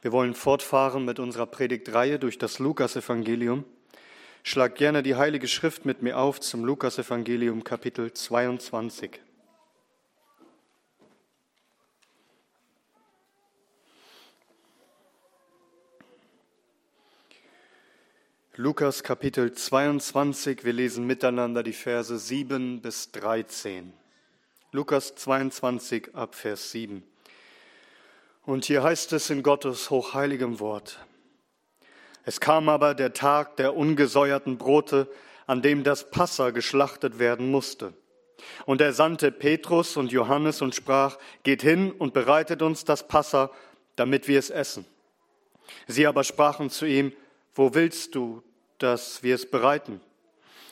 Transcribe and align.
Wir 0.00 0.12
wollen 0.12 0.34
fortfahren 0.34 1.04
mit 1.04 1.18
unserer 1.18 1.46
Predigtreihe 1.46 2.20
durch 2.20 2.38
das 2.38 2.60
Lukasevangelium. 2.60 3.64
Schlag 4.44 4.76
gerne 4.76 5.02
die 5.02 5.16
Heilige 5.16 5.48
Schrift 5.48 5.84
mit 5.84 6.02
mir 6.02 6.18
auf 6.18 6.38
zum 6.38 6.64
Lukasevangelium 6.64 7.64
Kapitel 7.64 8.12
22. 8.12 9.20
Lukas 18.54 19.02
Kapitel 19.02 19.52
22, 19.52 20.64
wir 20.64 20.72
lesen 20.72 21.06
miteinander 21.06 21.62
die 21.62 21.72
Verse 21.72 22.18
7 22.18 22.80
bis 22.82 23.10
13. 23.12 23.92
Lukas 24.72 25.14
22 25.14 26.14
ab 26.14 26.34
Vers 26.34 26.72
7. 26.72 27.04
Und 28.48 28.64
hier 28.64 28.82
heißt 28.82 29.12
es 29.12 29.28
in 29.28 29.42
Gottes 29.42 29.90
hochheiligem 29.90 30.58
Wort. 30.58 31.00
Es 32.24 32.40
kam 32.40 32.70
aber 32.70 32.94
der 32.94 33.12
Tag 33.12 33.58
der 33.58 33.76
ungesäuerten 33.76 34.56
Brote, 34.56 35.06
an 35.46 35.60
dem 35.60 35.84
das 35.84 36.10
Passa 36.10 36.48
geschlachtet 36.48 37.18
werden 37.18 37.50
musste. 37.50 37.92
Und 38.64 38.80
er 38.80 38.94
sandte 38.94 39.32
Petrus 39.32 39.98
und 39.98 40.12
Johannes 40.12 40.62
und 40.62 40.74
sprach, 40.74 41.18
geht 41.42 41.60
hin 41.60 41.92
und 41.92 42.14
bereitet 42.14 42.62
uns 42.62 42.86
das 42.86 43.06
Passa, 43.06 43.50
damit 43.96 44.28
wir 44.28 44.38
es 44.38 44.48
essen. 44.48 44.86
Sie 45.86 46.06
aber 46.06 46.24
sprachen 46.24 46.70
zu 46.70 46.86
ihm, 46.86 47.12
wo 47.54 47.74
willst 47.74 48.14
du, 48.14 48.42
dass 48.78 49.22
wir 49.22 49.34
es 49.34 49.50
bereiten? 49.50 50.00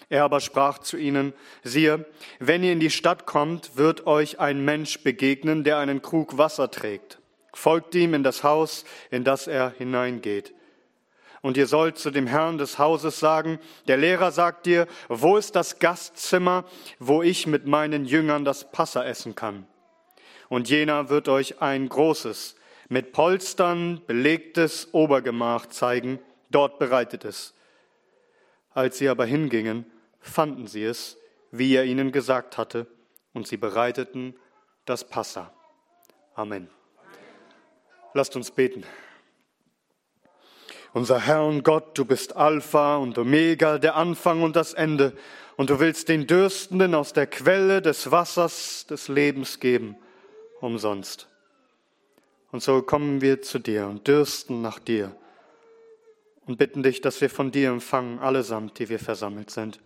Er 0.09 0.25
aber 0.25 0.41
sprach 0.41 0.79
zu 0.79 0.97
ihnen, 0.97 1.35
siehe, 1.63 2.07
wenn 2.39 2.65
ihr 2.65 2.73
in 2.73 2.81
die 2.81 2.89
Stadt 2.89 3.27
kommt, 3.27 3.77
wird 3.77 4.07
euch 4.07 4.41
ein 4.41 4.65
Mensch 4.65 5.03
begegnen, 5.03 5.63
der 5.63 5.77
einen 5.77 6.01
Krug 6.01 6.39
Wasser 6.39 6.71
trägt 6.71 7.19
folgt 7.57 7.95
ihm 7.95 8.13
in 8.15 8.23
das 8.23 8.45
Haus, 8.45 8.85
in 9.11 9.25
das 9.25 9.47
er 9.47 9.71
hineingeht. 9.71 10.53
Und 11.41 11.57
ihr 11.57 11.67
sollt 11.67 11.97
zu 11.99 12.11
dem 12.11 12.27
Herrn 12.27 12.59
des 12.59 12.79
Hauses 12.79 13.19
sagen, 13.19 13.59
der 13.89 13.97
Lehrer 13.97 14.31
sagt 14.31 14.67
dir, 14.67 14.87
wo 15.09 15.37
ist 15.37 15.57
das 15.57 15.79
Gastzimmer, 15.79 16.65
wo 16.99 17.23
ich 17.23 17.47
mit 17.47 17.67
meinen 17.67 18.05
Jüngern 18.05 18.45
das 18.45 18.71
Passa 18.71 19.05
essen 19.05 19.35
kann? 19.35 19.67
Und 20.49 20.69
jener 20.69 21.09
wird 21.09 21.29
euch 21.29 21.63
ein 21.63 21.89
großes, 21.89 22.57
mit 22.89 23.13
Polstern 23.13 24.03
belegtes 24.07 24.89
Obergemach 24.93 25.67
zeigen, 25.67 26.21
dort 26.51 26.79
bereitet 26.79 27.25
es. 27.25 27.55
Als 28.73 28.99
sie 28.99 29.09
aber 29.09 29.25
hingingen, 29.25 29.87
fanden 30.21 30.67
sie 30.67 30.85
es, 30.85 31.17
wie 31.51 31.75
er 31.75 31.85
ihnen 31.85 32.13
gesagt 32.13 32.59
hatte, 32.59 32.87
und 33.33 33.47
sie 33.47 33.57
bereiteten 33.57 34.35
das 34.85 35.09
Passa. 35.09 35.53
Amen. 36.35 36.69
Lasst 38.17 38.35
uns 38.35 38.51
beten. 38.51 38.83
Unser 40.95 41.21
Herr 41.21 41.45
und 41.45 41.65
Gott, 41.65 41.99
du 41.99 42.07
bist 42.07 42.35
Alpha 42.35 42.97
und 42.97 43.19
Omega, 43.19 43.77
der 43.77 43.95
Anfang 43.95 44.43
und 44.43 44.57
das 44.57 44.73
Ende, 44.73 45.13
und 45.57 45.69
du 45.69 45.81
willst 45.81 46.09
den 46.09 46.27
Dürstenden 46.27 46.95
aus 46.95 47.13
der 47.13 47.27
Quelle 47.27 47.83
des 47.83 48.11
Wassers 48.11 48.87
des 48.87 49.09
Lebens 49.09 49.61
geben, 49.61 49.97
umsonst. 50.63 51.29
Und 52.53 52.63
so 52.63 52.81
kommen 52.81 53.21
wir 53.21 53.43
zu 53.43 53.59
dir 53.59 53.87
und 53.87 54.09
dürsten 54.09 54.63
nach 54.63 54.79
dir 54.79 55.15
und 56.47 56.57
bitten 56.57 56.83
dich, 56.83 57.03
dass 57.03 57.21
wir 57.21 57.29
von 57.29 57.51
dir 57.51 57.69
empfangen, 57.69 58.19
allesamt, 58.19 58.79
die 58.79 58.89
wir 58.89 58.99
versammelt 58.99 59.51
sind. 59.51 59.79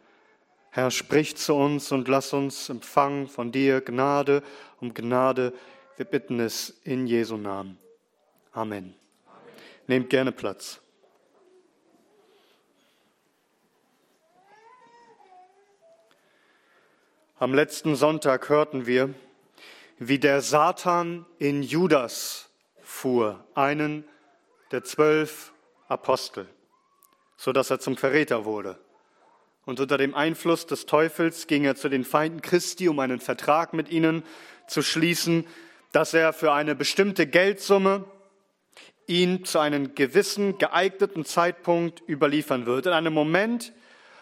Herr, 0.71 0.93
sprich 0.93 1.37
zu 1.37 1.57
uns 1.57 1.91
und 1.91 2.07
lass 2.07 2.33
uns 2.33 2.69
empfangen 2.69 3.27
von 3.27 3.51
dir 3.51 3.81
Gnade 3.81 4.45
um 4.81 4.95
Gnade. 4.95 5.53
Wir 5.97 6.05
bitten 6.07 6.39
es 6.39 6.81
in 6.85 7.09
Jesu 7.09 7.37
Namen. 7.37 7.77
Amen. 8.53 8.95
Nehmt 9.87 10.11
gerne 10.11 10.33
Platz. 10.33 10.81
Am 17.39 17.55
letzten 17.55 17.95
Sonntag 17.95 18.49
hörten 18.49 18.87
wir, 18.87 19.15
wie 19.99 20.19
der 20.19 20.43
Satan 20.43 21.27
in 21.39 21.63
Judas 21.63 22.51
fuhr, 22.83 23.45
einen 23.55 24.05
der 24.73 24.83
zwölf 24.83 25.53
Apostel, 25.87 26.49
so 27.37 27.53
dass 27.53 27.71
er 27.71 27.79
zum 27.79 27.97
Verräter 27.97 28.45
wurde. 28.45 28.81
Und 29.65 29.79
unter 29.79 29.97
dem 29.97 30.15
Einfluss 30.15 30.67
des 30.67 30.87
Teufels 30.87 31.47
ging 31.47 31.65
er 31.65 31.77
zu 31.77 31.89
den 31.89 32.05
Feinden 32.05 32.43
Christi, 32.43 32.89
um 32.89 32.99
einen 32.99 33.21
Vertrag 33.21 33.75
mit 33.75 33.91
ihnen 33.91 34.25
zu 34.67 34.83
schließen, 34.83 35.47
dass 35.93 36.15
er 36.15 36.33
für 36.33 36.53
eine 36.53 36.75
bestimmte 36.75 37.29
Geldsumme 37.29 38.05
ihn 39.11 39.45
zu 39.45 39.59
einem 39.59 39.97
gewissen, 39.97 40.57
geeigneten 40.59 41.25
Zeitpunkt 41.25 42.01
überliefern 42.09 42.65
wird, 42.65 42.87
in 42.87 42.93
einem 42.93 43.13
Moment, 43.13 43.73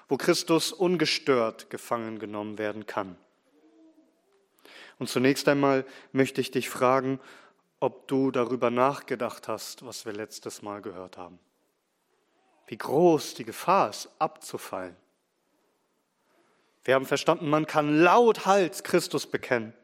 wo 0.09 0.17
Christus 0.17 0.73
ungestört 0.73 1.69
gefangen 1.69 2.19
genommen 2.19 2.57
werden 2.57 2.87
kann. 2.87 3.17
Und 4.99 5.11
zunächst 5.11 5.47
einmal 5.47 5.85
möchte 6.13 6.41
ich 6.41 6.51
dich 6.51 6.71
fragen, 6.71 7.21
ob 7.81 8.09
du 8.09 8.31
darüber 8.31 8.71
nachgedacht 8.71 9.47
hast, 9.47 9.85
was 9.85 10.07
wir 10.07 10.15
letztes 10.15 10.63
Mal 10.63 10.81
gehört 10.81 11.19
haben. 11.19 11.39
Wie 12.67 12.79
groß 12.79 13.35
die 13.35 13.45
Gefahr 13.45 13.91
ist, 13.91 14.09
abzufallen. 14.19 14.97
Wir 16.85 16.95
haben 16.95 17.07
verstanden, 17.07 17.51
man 17.51 17.67
kann 17.67 18.01
lauthals 18.01 18.83
Christus 18.83 19.27
bekennen. 19.27 19.75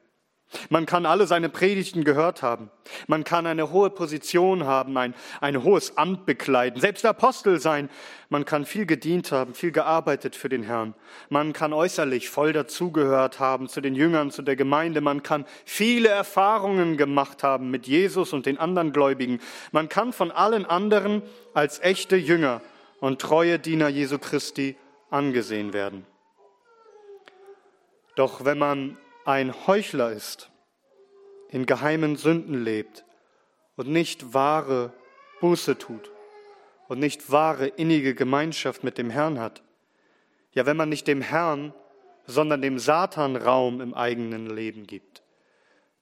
Man 0.71 0.87
kann 0.87 1.06
alle 1.06 1.27
seine 1.27 1.49
Predigten 1.49 2.05
gehört 2.05 2.43
haben. 2.43 2.71
Man 3.06 3.25
kann 3.25 3.47
eine 3.47 3.71
hohe 3.71 3.91
Position 3.91 4.65
haben, 4.65 4.97
ein, 4.97 5.15
ein 5.41 5.62
hohes 5.65 5.97
Amt 5.97 6.27
bekleiden, 6.27 6.81
selbst 6.81 7.05
Apostel 7.05 7.60
sein. 7.60 7.91
Man 8.28 8.44
kann 8.44 8.65
viel 8.65 8.87
gedient 8.87 9.33
haben, 9.33 9.54
viel 9.54 9.72
gearbeitet 9.72 10.37
für 10.37 10.49
den 10.49 10.62
Herrn. 10.62 10.94
Man 11.28 11.53
kann 11.53 11.72
äußerlich 11.72 12.31
voll 12.31 12.53
dazugehört 12.53 13.41
haben 13.41 13.69
zu 13.69 13.81
den 13.81 13.94
Jüngern, 13.94 14.31
zu 14.31 14.43
der 14.43 14.56
Gemeinde. 14.56 15.00
Man 15.00 15.22
kann 15.22 15.44
viele 15.65 16.09
Erfahrungen 16.09 16.97
gemacht 16.97 17.43
haben 17.43 17.71
mit 17.71 17.87
Jesus 17.87 18.33
und 18.33 18.47
den 18.47 18.59
anderen 18.59 18.93
Gläubigen. 18.93 19.41
Man 19.72 19.88
kann 19.88 20.12
von 20.12 20.31
allen 20.31 20.66
anderen 20.66 21.22
als 21.53 21.81
echte 21.81 22.16
Jünger 22.16 22.60
und 23.00 23.21
treue 23.21 23.59
Diener 23.59 23.88
Jesu 23.88 24.19
Christi 24.19 24.77
angesehen 25.10 25.72
werden. 25.72 26.06
Doch 28.16 28.44
wenn 28.44 28.59
man 28.59 28.97
ein 29.25 29.67
Heuchler 29.67 30.12
ist, 30.12 30.51
in 31.49 31.67
geheimen 31.67 32.17
Sünden 32.17 32.62
lebt 32.62 33.05
und 33.77 33.89
nicht 33.89 34.35
wahre 34.35 34.93
Buße 35.41 35.79
tut 35.79 36.11
und 36.89 36.99
nicht 36.99 37.31
wahre 37.31 37.67
innige 37.67 38.15
Gemeinschaft 38.15 38.84
mit 38.84 38.99
dem 38.99 39.11
Herrn 39.11 39.39
hat. 39.41 39.63
Ja, 40.53 40.67
wenn 40.67 40.77
man 40.77 40.89
nicht 40.89 41.07
dem 41.07 41.23
Herrn, 41.23 41.73
sondern 42.27 42.63
dem 42.63 42.79
Satan 42.79 43.37
Raum 43.37 43.81
im 43.81 43.95
eigenen 43.95 44.49
Leben 44.49 44.87
gibt, 44.87 45.23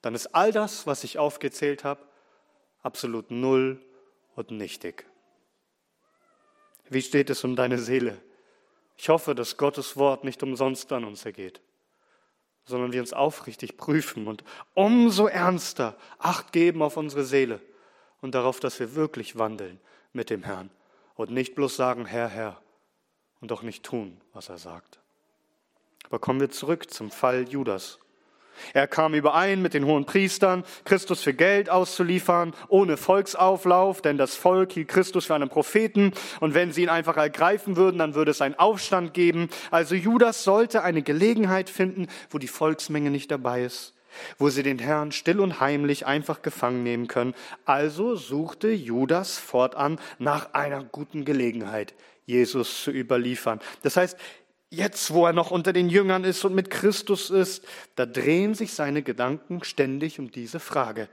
dann 0.03 0.15
ist 0.15 0.34
all 0.34 0.50
das, 0.53 0.87
was 0.87 1.05
ich 1.05 1.19
aufgezählt 1.19 1.84
habe, 1.84 2.05
absolut 2.82 3.31
null 3.31 3.81
und 4.34 4.50
nichtig. 4.50 5.06
Wie 6.88 7.03
steht 7.03 7.31
es 7.31 7.44
um 7.44 7.55
deine 7.55 7.78
Seele? 7.78 8.21
Ich 8.97 9.09
hoffe, 9.09 9.34
dass 9.34 9.56
Gottes 9.56 9.97
Wort 9.97 10.25
nicht 10.25 10.43
umsonst 10.43 10.93
an 10.93 11.05
uns 11.05 11.25
ergeht 11.25 11.61
sondern 12.65 12.93
wir 12.93 13.00
uns 13.00 13.12
aufrichtig 13.12 13.77
prüfen 13.77 14.27
und 14.27 14.45
umso 14.75 15.27
ernster 15.27 15.97
Acht 16.19 16.53
geben 16.53 16.83
auf 16.83 16.97
unsere 16.97 17.25
Seele 17.25 17.61
und 18.21 18.34
darauf, 18.34 18.61
dass 18.61 18.78
wir 18.81 18.95
wirklich 18.95 19.37
wandeln 19.37 19.81
mit 20.12 20.31
dem 20.31 20.43
Herrn 20.43 20.71
und 21.15 21.31
nicht 21.31 21.55
bloß 21.55 21.77
sagen, 21.77 22.06
Herr, 22.06 22.28
Herr, 22.28 22.61
und 23.41 23.50
doch 23.50 23.62
nicht 23.62 23.83
tun, 23.83 24.21
was 24.33 24.49
er 24.49 24.59
sagt. 24.59 25.00
Aber 26.06 26.19
kommen 26.19 26.41
wir 26.41 26.50
zurück 26.50 26.91
zum 26.91 27.11
Fall 27.11 27.49
Judas. 27.49 27.99
Er 28.74 28.86
kam 28.86 29.14
überein 29.14 29.62
mit 29.62 29.74
den 29.74 29.86
hohen 29.86 30.04
Priestern, 30.04 30.64
Christus 30.84 31.22
für 31.22 31.34
Geld 31.34 31.70
auszuliefern, 31.70 32.54
ohne 32.68 32.96
Volksauflauf, 32.96 34.02
denn 34.02 34.19
das 34.19 34.34
Volk 34.34 34.72
hielt 34.72 34.88
Christus 34.88 35.26
für 35.26 35.34
einen 35.34 35.49
Propheten 35.49 36.12
und 36.40 36.54
wenn 36.54 36.72
sie 36.72 36.82
ihn 36.82 36.88
einfach 36.88 37.16
ergreifen 37.16 37.76
würden, 37.76 37.99
dann 37.99 38.14
würde 38.14 38.31
es 38.31 38.40
einen 38.40 38.58
Aufstand 38.58 39.14
geben. 39.14 39.49
Also 39.70 39.94
Judas 39.94 40.44
sollte 40.44 40.82
eine 40.82 41.02
Gelegenheit 41.02 41.70
finden, 41.70 42.08
wo 42.31 42.38
die 42.38 42.49
Volksmenge 42.49 43.10
nicht 43.10 43.31
dabei 43.31 43.64
ist, 43.64 43.94
wo 44.38 44.49
sie 44.49 44.62
den 44.62 44.78
Herrn 44.78 45.12
still 45.12 45.40
und 45.40 45.60
heimlich 45.60 46.06
einfach 46.06 46.43
gefangen 46.43 46.82
nehmen 46.82 47.08
können. 47.08 47.34
Also 47.64 48.14
suchte 48.16 48.70
Judas 48.70 49.38
fortan 49.38 49.98
nach 50.19 50.55
einer 50.55 50.84
guten 50.84 51.25
Gelegenheit, 51.25 51.94
Jesus 52.26 52.82
zu 52.82 52.90
überliefern. 52.90 53.60
Das 53.82 53.96
heißt, 53.96 54.16
jetzt, 54.72 55.12
wo 55.12 55.26
er 55.26 55.32
noch 55.32 55.50
unter 55.50 55.72
den 55.72 55.88
Jüngern 55.88 56.24
ist 56.24 56.44
und 56.44 56.54
mit 56.54 56.70
Christus 56.70 57.30
ist, 57.30 57.64
da 57.94 58.06
drehen 58.06 58.54
sich 58.54 58.72
seine 58.72 59.02
Gedanken 59.02 59.62
ständig 59.62 60.19
um 60.19 60.32
diese 60.32 60.60
Frage. 60.60 61.08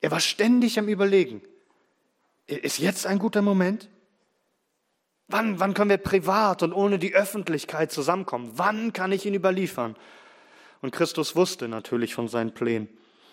Er 0.00 0.10
war 0.10 0.20
ständig 0.20 0.78
am 0.78 0.88
Überlegen. 0.88 1.42
Ist 2.46 2.78
jetzt 2.78 3.06
ein 3.06 3.18
guter 3.18 3.42
Moment? 3.42 3.88
Wann, 5.26 5.58
wann 5.58 5.74
können 5.74 5.90
wir 5.90 5.96
privat 5.96 6.62
und 6.62 6.72
ohne 6.72 6.98
die 6.98 7.14
Öffentlichkeit 7.14 7.90
zusammenkommen? 7.90 8.52
Wann 8.54 8.92
kann 8.92 9.10
ich 9.10 9.26
ihn 9.26 9.34
überliefern? 9.34 9.96
Und 10.82 10.92
Christus 10.92 11.34
wusste 11.34 11.66
natürlich 11.66 12.14
von 12.14 12.28
seinen 12.28 12.52
Plänen. 12.52 12.88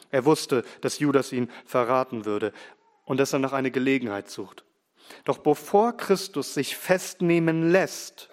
Er 0.09 0.25
wusste, 0.25 0.63
dass 0.81 0.99
Judas 0.99 1.31
ihn 1.33 1.51
verraten 1.65 2.25
würde. 2.25 2.53
und 3.05 3.19
dass 3.19 3.33
er 3.33 3.39
nach 3.39 3.51
einer 3.51 3.69
Gelegenheit 3.69 4.29
sucht. 4.29 4.63
Doch 5.25 5.39
bevor 5.39 5.97
Christus 5.97 6.53
sich 6.53 6.77
festnehmen 6.77 7.69
lässt, 7.69 8.29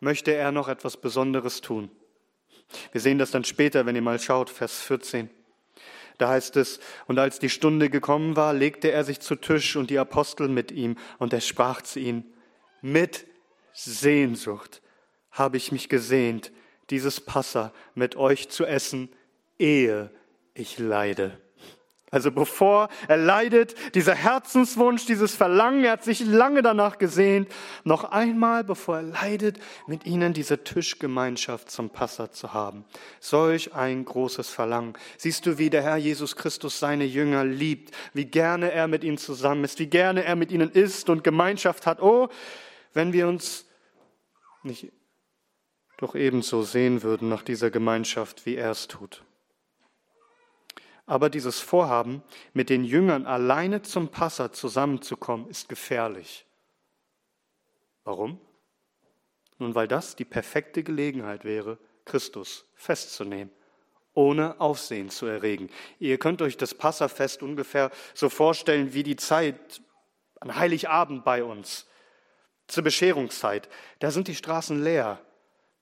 möchte 0.00 0.32
er 0.32 0.52
noch 0.52 0.68
etwas 0.68 0.96
Besonderes 0.96 1.60
tun. 1.60 1.90
Wir 2.92 3.00
sehen 3.00 3.18
das 3.18 3.30
dann 3.30 3.44
später, 3.44 3.86
wenn 3.86 3.96
ihr 3.96 4.02
mal 4.02 4.18
schaut, 4.18 4.50
Vers 4.50 4.80
14. 4.82 5.30
Da 6.18 6.28
heißt 6.30 6.56
es, 6.56 6.80
und 7.06 7.18
als 7.18 7.38
die 7.38 7.48
Stunde 7.48 7.90
gekommen 7.90 8.36
war, 8.36 8.52
legte 8.52 8.90
er 8.90 9.04
sich 9.04 9.20
zu 9.20 9.36
Tisch 9.36 9.76
und 9.76 9.88
die 9.90 9.98
Apostel 9.98 10.48
mit 10.48 10.72
ihm, 10.72 10.96
und 11.18 11.32
er 11.32 11.40
sprach 11.40 11.82
zu 11.82 12.00
ihnen, 12.00 12.24
mit 12.82 13.26
Sehnsucht 13.72 14.82
habe 15.30 15.56
ich 15.56 15.70
mich 15.70 15.88
gesehnt, 15.88 16.52
dieses 16.90 17.20
Passa 17.20 17.72
mit 17.94 18.16
euch 18.16 18.48
zu 18.48 18.64
essen, 18.66 19.10
ehe 19.58 20.10
ich 20.54 20.78
leide. 20.78 21.38
Also 22.10 22.30
bevor 22.30 22.88
er 23.06 23.16
leidet, 23.16 23.74
dieser 23.94 24.14
Herzenswunsch, 24.14 25.06
dieses 25.06 25.34
Verlangen, 25.34 25.84
er 25.84 25.92
hat 25.92 26.04
sich 26.04 26.24
lange 26.24 26.62
danach 26.62 26.98
gesehnt, 26.98 27.48
noch 27.84 28.04
einmal, 28.04 28.64
bevor 28.64 28.96
er 28.96 29.02
leidet, 29.02 29.58
mit 29.86 30.06
ihnen 30.06 30.32
diese 30.32 30.64
Tischgemeinschaft 30.64 31.70
zum 31.70 31.90
Passa 31.90 32.30
zu 32.30 32.54
haben. 32.54 32.84
Solch 33.20 33.74
ein 33.74 34.04
großes 34.04 34.48
Verlangen. 34.48 34.94
Siehst 35.18 35.44
du, 35.46 35.58
wie 35.58 35.70
der 35.70 35.82
Herr 35.82 35.96
Jesus 35.96 36.36
Christus 36.36 36.78
seine 36.78 37.04
Jünger 37.04 37.44
liebt, 37.44 37.94
wie 38.14 38.24
gerne 38.24 38.72
er 38.72 38.88
mit 38.88 39.04
ihnen 39.04 39.18
zusammen 39.18 39.64
ist, 39.64 39.78
wie 39.78 39.88
gerne 39.88 40.24
er 40.24 40.36
mit 40.36 40.50
ihnen 40.50 40.70
ist 40.70 41.10
und 41.10 41.24
Gemeinschaft 41.24 41.86
hat. 41.86 42.00
Oh, 42.00 42.28
wenn 42.94 43.12
wir 43.12 43.28
uns 43.28 43.66
nicht 44.62 44.92
doch 45.98 46.14
ebenso 46.14 46.62
sehen 46.62 47.02
würden 47.02 47.28
nach 47.28 47.42
dieser 47.42 47.70
Gemeinschaft, 47.70 48.46
wie 48.46 48.54
er 48.54 48.70
es 48.70 48.86
tut. 48.86 49.24
Aber 51.08 51.30
dieses 51.30 51.58
Vorhaben, 51.58 52.22
mit 52.52 52.68
den 52.68 52.84
Jüngern 52.84 53.24
alleine 53.24 53.80
zum 53.80 54.08
Passa 54.08 54.52
zusammenzukommen, 54.52 55.48
ist 55.48 55.70
gefährlich. 55.70 56.44
Warum? 58.04 58.38
Nun, 59.58 59.74
weil 59.74 59.88
das 59.88 60.16
die 60.16 60.26
perfekte 60.26 60.82
Gelegenheit 60.82 61.44
wäre, 61.44 61.78
Christus 62.04 62.66
festzunehmen, 62.74 63.50
ohne 64.12 64.60
Aufsehen 64.60 65.08
zu 65.08 65.24
erregen. 65.24 65.70
Ihr 65.98 66.18
könnt 66.18 66.42
euch 66.42 66.58
das 66.58 66.74
Passafest 66.74 67.42
ungefähr 67.42 67.90
so 68.12 68.28
vorstellen 68.28 68.92
wie 68.92 69.02
die 69.02 69.16
Zeit 69.16 69.80
an 70.40 70.56
Heiligabend 70.56 71.24
bei 71.24 71.42
uns, 71.42 71.86
zur 72.66 72.84
Bescherungszeit. 72.84 73.70
Da 74.00 74.10
sind 74.10 74.28
die 74.28 74.34
Straßen 74.34 74.84
leer. 74.84 75.22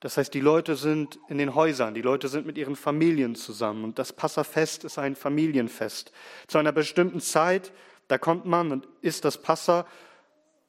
Das 0.01 0.19
heißt, 0.19 0.35
die 0.35 0.41
Leute 0.41 0.77
sind 0.77 1.19
in 1.29 1.39
den 1.39 1.55
Häusern, 1.55 1.95
die 1.95 2.03
Leute 2.03 2.29
sind 2.29 2.47
mit 2.47 2.59
ihren 2.59 2.77
Familien 2.77 3.35
zusammen 3.35 3.85
und 3.85 3.99
das 3.99 4.13
Passafest 4.13 4.85
ist 4.85 4.99
ein 4.99 5.17
Familienfest. 5.17 6.13
Zu 6.49 6.59
einer 6.59 6.73
bestimmten 6.73 7.21
Zeit, 7.21 7.73
da 8.09 8.19
kommt 8.19 8.45
man 8.45 8.73
und 8.73 8.89
isst 9.01 9.25
das 9.25 9.41
Passa 9.41 9.87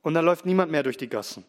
und 0.02 0.14
da 0.14 0.22
läuft 0.22 0.46
niemand 0.46 0.72
mehr 0.72 0.84
durch 0.84 0.98
die 0.98 1.10
Gassen. 1.10 1.44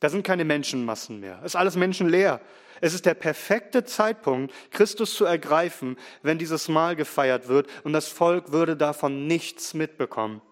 Da 0.00 0.08
sind 0.08 0.24
keine 0.24 0.44
Menschenmassen 0.44 1.20
mehr. 1.20 1.38
Es 1.40 1.52
ist 1.52 1.56
alles 1.56 1.76
menschenleer. 1.76 2.40
Es 2.80 2.92
ist 2.92 3.06
der 3.06 3.14
perfekte 3.14 3.84
Zeitpunkt, 3.84 4.52
Christus 4.70 5.14
zu 5.14 5.24
ergreifen, 5.24 5.96
wenn 6.22 6.38
dieses 6.38 6.68
Mahl 6.68 6.96
gefeiert 6.96 7.48
wird 7.48 7.68
und 7.84 7.92
das 7.92 8.08
Volk 8.08 8.52
würde 8.52 8.76
davon 8.76 9.26
nichts 9.26 9.72
mitbekommen. 9.72 10.42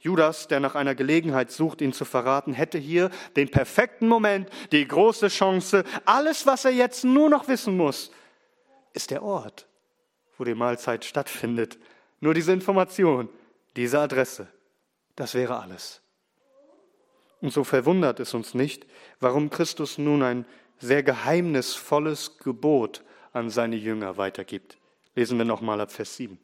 Judas, 0.00 0.48
der 0.48 0.60
nach 0.60 0.74
einer 0.74 0.94
Gelegenheit 0.94 1.50
sucht, 1.50 1.82
ihn 1.82 1.92
zu 1.92 2.06
verraten, 2.06 2.54
hätte 2.54 2.78
hier 2.78 3.10
den 3.36 3.50
perfekten 3.50 4.08
Moment, 4.08 4.48
die 4.72 4.88
große 4.88 5.28
Chance. 5.28 5.84
Alles, 6.06 6.46
was 6.46 6.64
er 6.64 6.70
jetzt 6.70 7.04
nur 7.04 7.28
noch 7.28 7.48
wissen 7.48 7.76
muss, 7.76 8.10
ist 8.94 9.10
der 9.10 9.22
Ort, 9.22 9.68
wo 10.38 10.44
die 10.44 10.54
Mahlzeit 10.54 11.04
stattfindet. 11.04 11.78
Nur 12.20 12.32
diese 12.32 12.52
Information, 12.52 13.28
diese 13.76 14.00
Adresse, 14.00 14.48
das 15.16 15.34
wäre 15.34 15.60
alles. 15.60 16.00
Und 17.42 17.52
so 17.52 17.62
verwundert 17.62 18.20
es 18.20 18.32
uns 18.32 18.54
nicht, 18.54 18.86
warum 19.20 19.50
Christus 19.50 19.98
nun 19.98 20.22
ein 20.22 20.46
sehr 20.78 21.02
geheimnisvolles 21.02 22.38
Gebot 22.38 23.04
an 23.32 23.50
seine 23.50 23.76
Jünger 23.76 24.16
weitergibt. 24.16 24.78
Lesen 25.14 25.36
wir 25.36 25.44
nochmal 25.44 25.80
ab 25.80 25.92
Vers 25.92 26.16
7. 26.16 26.38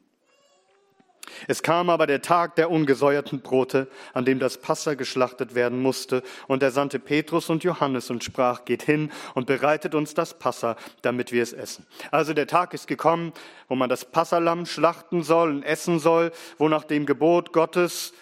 Es 1.47 1.63
kam 1.63 1.89
aber 1.89 2.07
der 2.07 2.21
Tag 2.21 2.55
der 2.55 2.71
ungesäuerten 2.71 3.41
Brote, 3.41 3.87
an 4.13 4.25
dem 4.25 4.39
das 4.39 4.57
Passa 4.57 4.93
geschlachtet 4.93 5.55
werden 5.55 5.81
musste, 5.81 6.23
und 6.47 6.63
er 6.63 6.71
sandte 6.71 6.99
Petrus 6.99 7.49
und 7.49 7.63
Johannes 7.63 8.09
und 8.09 8.23
sprach, 8.23 8.65
geht 8.65 8.83
hin 8.83 9.11
und 9.33 9.47
bereitet 9.47 9.95
uns 9.95 10.13
das 10.13 10.37
Passa, 10.37 10.75
damit 11.01 11.31
wir 11.31 11.43
es 11.43 11.53
essen. 11.53 11.85
Also 12.11 12.33
der 12.33 12.47
Tag 12.47 12.73
ist 12.73 12.87
gekommen, 12.87 13.33
wo 13.67 13.75
man 13.75 13.89
das 13.89 14.05
Passalam 14.05 14.65
schlachten 14.65 15.23
soll 15.23 15.49
und 15.49 15.63
essen 15.63 15.99
soll, 15.99 16.31
wo 16.57 16.69
nach 16.69 16.83
dem 16.83 17.05
Gebot 17.05 17.53
Gottes 17.53 18.13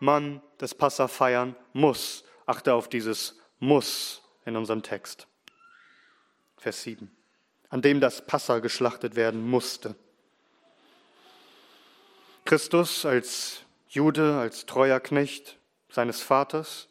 man 0.00 0.42
das 0.58 0.74
Passa 0.74 1.08
feiern 1.08 1.56
muss. 1.72 2.24
Achte 2.46 2.74
auf 2.74 2.88
dieses 2.88 3.38
muss 3.58 4.22
in 4.44 4.56
unserem 4.56 4.82
Text. 4.82 5.26
Vers 6.56 6.82
7. 6.82 7.10
An 7.68 7.82
dem 7.82 8.00
das 8.00 8.26
Passa 8.26 8.58
geschlachtet 8.58 9.14
werden 9.14 9.48
musste. 9.48 9.94
Christus 12.50 13.06
als 13.06 13.62
Jude, 13.88 14.34
als 14.34 14.66
treuer 14.66 14.98
Knecht 14.98 15.60
seines 15.88 16.20
Vaters, 16.20 16.88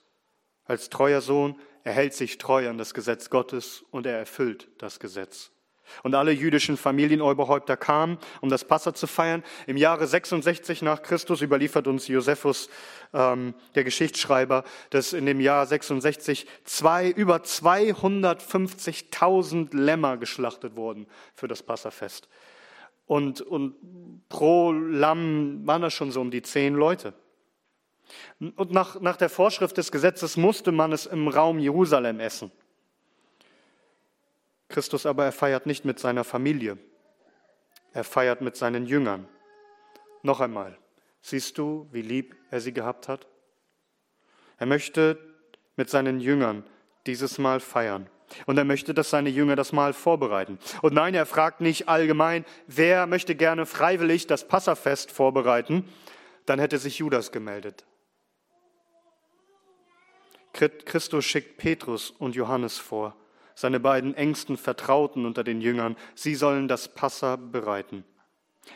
als 0.63 0.89
treuer 0.89 1.19
Sohn, 1.19 1.59
erhält 1.83 2.13
sich 2.13 2.37
treu 2.37 2.69
an 2.69 2.77
das 2.77 2.93
Gesetz 2.93 3.29
Gottes 3.29 3.83
und 3.91 4.05
er 4.05 4.17
erfüllt 4.17 4.69
das 4.77 5.01
Gesetz. 5.01 5.51
Und 6.01 6.15
alle 6.15 6.31
jüdischen 6.31 6.77
Familienoberhäupter 6.77 7.75
kamen, 7.75 8.19
um 8.39 8.47
das 8.47 8.63
Passa 8.63 8.93
zu 8.93 9.05
feiern. 9.05 9.43
Im 9.67 9.75
Jahre 9.75 10.07
66 10.07 10.81
nach 10.81 11.01
Christus 11.01 11.41
überliefert 11.41 11.87
uns 11.87 12.07
Josephus, 12.07 12.69
ähm, 13.13 13.53
der 13.75 13.83
Geschichtsschreiber, 13.83 14.63
dass 14.91 15.11
in 15.11 15.25
dem 15.25 15.41
Jahr 15.41 15.65
66 15.65 16.47
zwei, 16.63 17.09
über 17.09 17.39
250.000 17.39 19.75
Lämmer 19.75 20.15
geschlachtet 20.15 20.77
wurden 20.77 21.05
für 21.35 21.49
das 21.49 21.63
Passafest. 21.63 22.29
Und, 23.09 23.41
und 23.41 23.73
pro 24.29 24.71
Lamm 24.71 25.65
waren 25.65 25.81
das 25.81 25.95
schon 25.95 26.11
so 26.11 26.21
um 26.21 26.29
die 26.29 26.43
zehn 26.43 26.75
Leute. 26.75 27.15
Und 28.55 28.69
nach, 28.69 29.01
nach 29.01 29.17
der 29.17 29.29
Vorschrift 29.29 29.77
des 29.77 29.91
Gesetzes 29.91 30.37
musste 30.37 30.71
man 30.71 30.91
es 30.91 31.07
im 31.07 31.27
Raum 31.27 31.57
Jerusalem 31.57 32.19
essen. 32.19 32.51
Christus 34.67 35.07
aber, 35.07 35.25
er 35.25 35.31
feiert 35.31 35.65
nicht 35.65 35.85
mit 35.85 35.97
seiner 35.97 36.23
Familie. 36.23 36.77
Er 37.93 38.03
feiert 38.03 38.41
mit 38.41 38.55
seinen 38.55 38.85
Jüngern. 38.85 39.27
Noch 40.21 40.39
einmal, 40.39 40.77
siehst 41.23 41.57
du, 41.57 41.87
wie 41.91 42.03
lieb 42.03 42.35
er 42.51 42.61
sie 42.61 42.73
gehabt 42.73 43.07
hat? 43.07 43.25
Er 44.59 44.67
möchte 44.67 45.17
mit 45.77 45.89
seinen 45.89 46.19
Jüngern 46.19 46.63
dieses 47.07 47.39
Mal 47.39 47.59
feiern. 47.59 48.07
Und 48.45 48.57
er 48.57 48.65
möchte, 48.65 48.93
dass 48.93 49.09
seine 49.09 49.29
Jünger 49.29 49.55
das 49.55 49.71
Mahl 49.71 49.93
vorbereiten. 49.93 50.59
Und 50.81 50.93
nein, 50.93 51.13
er 51.13 51.25
fragt 51.25 51.61
nicht 51.61 51.87
allgemein, 51.89 52.45
wer 52.67 53.07
möchte 53.07 53.35
gerne 53.35 53.65
freiwillig 53.65 54.27
das 54.27 54.47
Passafest 54.47 55.11
vorbereiten. 55.11 55.87
Dann 56.45 56.59
hätte 56.59 56.77
sich 56.77 56.99
Judas 56.99 57.31
gemeldet. 57.31 57.85
Christus 60.53 61.25
schickt 61.25 61.57
Petrus 61.57 62.11
und 62.11 62.35
Johannes 62.35 62.77
vor, 62.77 63.15
seine 63.55 63.79
beiden 63.79 64.13
engsten 64.15 64.57
Vertrauten 64.57 65.25
unter 65.25 65.43
den 65.43 65.61
Jüngern. 65.61 65.95
Sie 66.15 66.35
sollen 66.35 66.67
das 66.67 66.87
Passa 66.93 67.35
bereiten. 67.35 68.03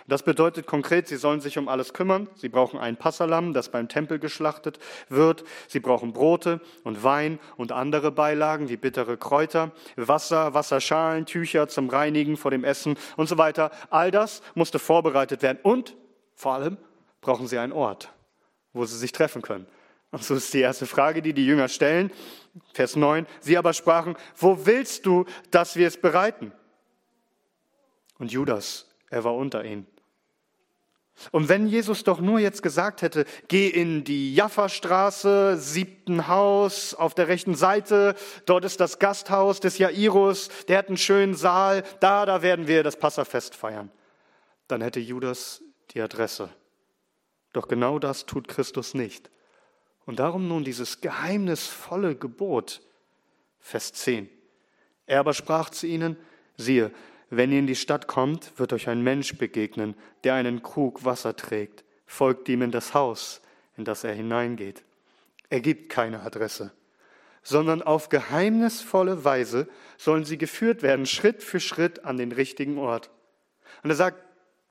Das 0.07 0.23
bedeutet 0.23 0.65
konkret, 0.65 1.07
sie 1.07 1.17
sollen 1.17 1.39
sich 1.39 1.57
um 1.57 1.67
alles 1.67 1.93
kümmern. 1.93 2.27
Sie 2.35 2.49
brauchen 2.49 2.79
ein 2.79 2.97
Passalam, 2.97 3.53
das 3.53 3.69
beim 3.69 3.87
Tempel 3.87 4.19
geschlachtet 4.19 4.79
wird. 5.09 5.43
Sie 5.67 5.79
brauchen 5.79 6.13
Brote 6.13 6.61
und 6.83 7.03
Wein 7.03 7.39
und 7.57 7.71
andere 7.71 8.11
Beilagen 8.11 8.69
wie 8.69 8.77
bittere 8.77 9.17
Kräuter, 9.17 9.71
Wasser, 9.95 10.53
Wasserschalen, 10.53 11.25
Tücher 11.25 11.67
zum 11.67 11.89
Reinigen 11.89 12.37
vor 12.37 12.51
dem 12.51 12.63
Essen 12.63 12.97
und 13.17 13.27
so 13.27 13.37
weiter. 13.37 13.71
All 13.89 14.11
das 14.11 14.41
musste 14.55 14.79
vorbereitet 14.79 15.41
werden. 15.41 15.59
Und 15.63 15.95
vor 16.35 16.53
allem 16.53 16.77
brauchen 17.21 17.47
sie 17.47 17.57
einen 17.57 17.73
Ort, 17.73 18.11
wo 18.73 18.85
sie 18.85 18.97
sich 18.97 19.11
treffen 19.11 19.41
können. 19.41 19.67
Und 20.11 20.23
so 20.23 20.35
ist 20.35 20.53
die 20.53 20.59
erste 20.59 20.85
Frage, 20.85 21.21
die 21.21 21.33
die 21.33 21.45
Jünger 21.45 21.69
stellen. 21.69 22.11
Vers 22.73 22.95
9. 22.95 23.25
Sie 23.39 23.57
aber 23.57 23.73
sprachen, 23.73 24.15
wo 24.35 24.65
willst 24.65 25.05
du, 25.05 25.25
dass 25.49 25.75
wir 25.75 25.87
es 25.87 25.99
bereiten? 25.99 26.51
Und 28.19 28.31
Judas 28.31 28.92
er 29.13 29.23
war 29.23 29.35
unter 29.35 29.63
ihnen. 29.63 29.85
Und 31.29 31.47
wenn 31.47 31.67
Jesus 31.67 32.03
doch 32.03 32.19
nur 32.19 32.39
jetzt 32.39 32.63
gesagt 32.63 33.03
hätte, 33.03 33.25
geh 33.47 33.67
in 33.67 34.03
die 34.03 34.33
Jaffa-Straße, 34.33 35.57
siebten 35.57 36.27
Haus, 36.27 36.95
auf 36.95 37.13
der 37.13 37.27
rechten 37.27 37.53
Seite, 37.53 38.15
dort 38.47 38.65
ist 38.65 38.79
das 38.79 38.97
Gasthaus 38.97 39.59
des 39.59 39.77
Jairus, 39.77 40.49
der 40.67 40.79
hat 40.79 40.87
einen 40.87 40.97
schönen 40.97 41.35
Saal, 41.35 41.83
da, 41.99 42.25
da 42.25 42.41
werden 42.41 42.67
wir 42.67 42.81
das 42.81 42.97
Passafest 42.97 43.53
feiern. 43.53 43.91
Dann 44.67 44.81
hätte 44.81 44.99
Judas 44.99 45.61
die 45.91 46.01
Adresse. 46.01 46.49
Doch 47.53 47.67
genau 47.67 47.99
das 47.99 48.25
tut 48.25 48.47
Christus 48.47 48.95
nicht. 48.95 49.29
Und 50.07 50.17
darum 50.17 50.47
nun 50.47 50.63
dieses 50.63 51.01
geheimnisvolle 51.01 52.15
Gebot, 52.15 52.81
Vers 53.59 53.93
10. 53.93 54.27
Er 55.05 55.19
aber 55.19 55.35
sprach 55.35 55.69
zu 55.69 55.85
ihnen, 55.85 56.17
siehe, 56.57 56.91
wenn 57.37 57.51
ihr 57.51 57.59
in 57.59 57.67
die 57.67 57.75
Stadt 57.75 58.07
kommt, 58.07 58.57
wird 58.59 58.73
euch 58.73 58.89
ein 58.89 59.01
Mensch 59.01 59.37
begegnen, 59.37 59.95
der 60.23 60.35
einen 60.35 60.61
Krug 60.61 61.05
Wasser 61.05 61.35
trägt. 61.35 61.83
folgt 62.05 62.47
ihm 62.49 62.61
in 62.61 62.71
das 62.71 62.93
Haus, 62.93 63.41
in 63.75 63.85
das 63.85 64.03
er 64.03 64.13
hineingeht. 64.13 64.83
Er 65.49 65.61
gibt 65.61 65.89
keine 65.89 66.21
Adresse, 66.21 66.71
sondern 67.41 67.81
auf 67.81 68.09
geheimnisvolle 68.09 69.23
Weise 69.23 69.67
sollen 69.97 70.25
sie 70.25 70.37
geführt 70.37 70.83
werden, 70.83 71.05
Schritt 71.05 71.41
für 71.41 71.59
Schritt 71.59 72.05
an 72.05 72.17
den 72.17 72.31
richtigen 72.31 72.77
Ort. 72.77 73.09
Und 73.83 73.89
er 73.89 73.95
sagt, 73.95 74.17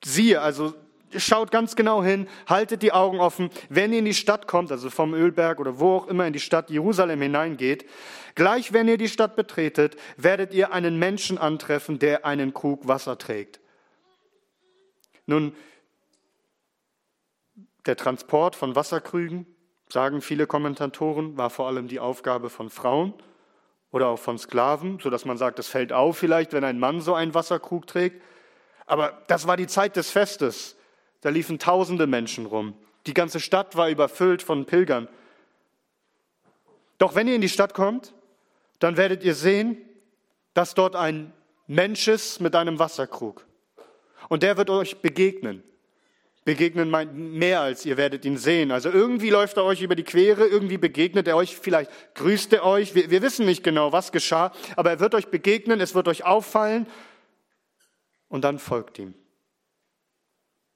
siehe, 0.04 0.40
also 0.40 0.74
schaut 1.16 1.50
ganz 1.50 1.76
genau 1.76 2.02
hin, 2.02 2.28
haltet 2.46 2.82
die 2.82 2.92
Augen 2.92 3.20
offen. 3.20 3.50
Wenn 3.68 3.92
ihr 3.92 4.00
in 4.00 4.04
die 4.04 4.14
Stadt 4.14 4.46
kommt, 4.46 4.70
also 4.70 4.90
vom 4.90 5.14
Ölberg 5.14 5.60
oder 5.60 5.78
wo 5.78 5.96
auch 5.96 6.06
immer 6.08 6.26
in 6.26 6.32
die 6.32 6.40
Stadt 6.40 6.70
Jerusalem 6.70 7.20
hineingeht, 7.22 7.88
gleich 8.34 8.72
wenn 8.72 8.88
ihr 8.88 8.98
die 8.98 9.08
Stadt 9.08 9.36
betretet, 9.36 9.96
werdet 10.16 10.54
ihr 10.54 10.72
einen 10.72 10.98
Menschen 10.98 11.38
antreffen, 11.38 11.98
der 11.98 12.24
einen 12.24 12.54
Krug 12.54 12.88
Wasser 12.88 13.18
trägt. 13.18 13.60
Nun, 15.26 15.54
der 17.86 17.96
Transport 17.96 18.56
von 18.56 18.76
Wasserkrügen, 18.76 19.46
sagen 19.88 20.20
viele 20.20 20.46
Kommentatoren, 20.46 21.36
war 21.36 21.50
vor 21.50 21.66
allem 21.66 21.88
die 21.88 22.00
Aufgabe 22.00 22.48
von 22.50 22.70
Frauen 22.70 23.14
oder 23.90 24.08
auch 24.08 24.18
von 24.18 24.38
Sklaven, 24.38 24.98
sodass 25.00 25.24
man 25.24 25.36
sagt, 25.36 25.58
es 25.58 25.68
fällt 25.68 25.92
auf 25.92 26.16
vielleicht, 26.16 26.52
wenn 26.52 26.64
ein 26.64 26.78
Mann 26.78 27.00
so 27.00 27.14
einen 27.14 27.34
Wasserkrug 27.34 27.86
trägt. 27.86 28.22
Aber 28.86 29.22
das 29.28 29.46
war 29.46 29.56
die 29.56 29.66
Zeit 29.66 29.96
des 29.96 30.10
Festes. 30.10 30.76
Da 31.22 31.30
liefen 31.30 31.58
tausende 31.58 32.06
Menschen 32.06 32.46
rum. 32.46 32.74
Die 33.06 33.14
ganze 33.14 33.40
Stadt 33.40 33.76
war 33.76 33.88
überfüllt 33.88 34.42
von 34.42 34.66
Pilgern. 34.66 35.08
Doch 36.98 37.14
wenn 37.14 37.26
ihr 37.26 37.34
in 37.34 37.40
die 37.40 37.48
Stadt 37.48 37.74
kommt, 37.74 38.12
dann 38.78 38.96
werdet 38.96 39.24
ihr 39.24 39.34
sehen, 39.34 39.78
dass 40.54 40.74
dort 40.74 40.94
ein 40.94 41.32
Mensch 41.66 42.06
ist 42.08 42.40
mit 42.40 42.54
einem 42.54 42.78
Wasserkrug. 42.78 43.46
Und 44.28 44.42
der 44.42 44.56
wird 44.56 44.70
euch 44.70 44.98
begegnen. 44.98 45.62
Begegnen 46.44 46.90
meint 46.90 47.14
mehr 47.14 47.60
als 47.60 47.86
ihr 47.86 47.96
werdet 47.96 48.24
ihn 48.24 48.36
sehen. 48.36 48.72
Also 48.72 48.90
irgendwie 48.90 49.30
läuft 49.30 49.56
er 49.56 49.64
euch 49.64 49.80
über 49.80 49.94
die 49.94 50.02
Quere, 50.02 50.46
irgendwie 50.46 50.76
begegnet 50.76 51.28
er 51.28 51.36
euch, 51.36 51.56
vielleicht 51.56 51.90
grüßt 52.14 52.52
er 52.52 52.64
euch. 52.64 52.96
Wir, 52.96 53.10
wir 53.10 53.22
wissen 53.22 53.46
nicht 53.46 53.62
genau, 53.62 53.92
was 53.92 54.10
geschah, 54.10 54.50
aber 54.74 54.90
er 54.90 55.00
wird 55.00 55.14
euch 55.14 55.28
begegnen, 55.28 55.80
es 55.80 55.94
wird 55.94 56.08
euch 56.08 56.24
auffallen 56.24 56.86
und 58.28 58.42
dann 58.42 58.58
folgt 58.58 58.98
ihm. 58.98 59.14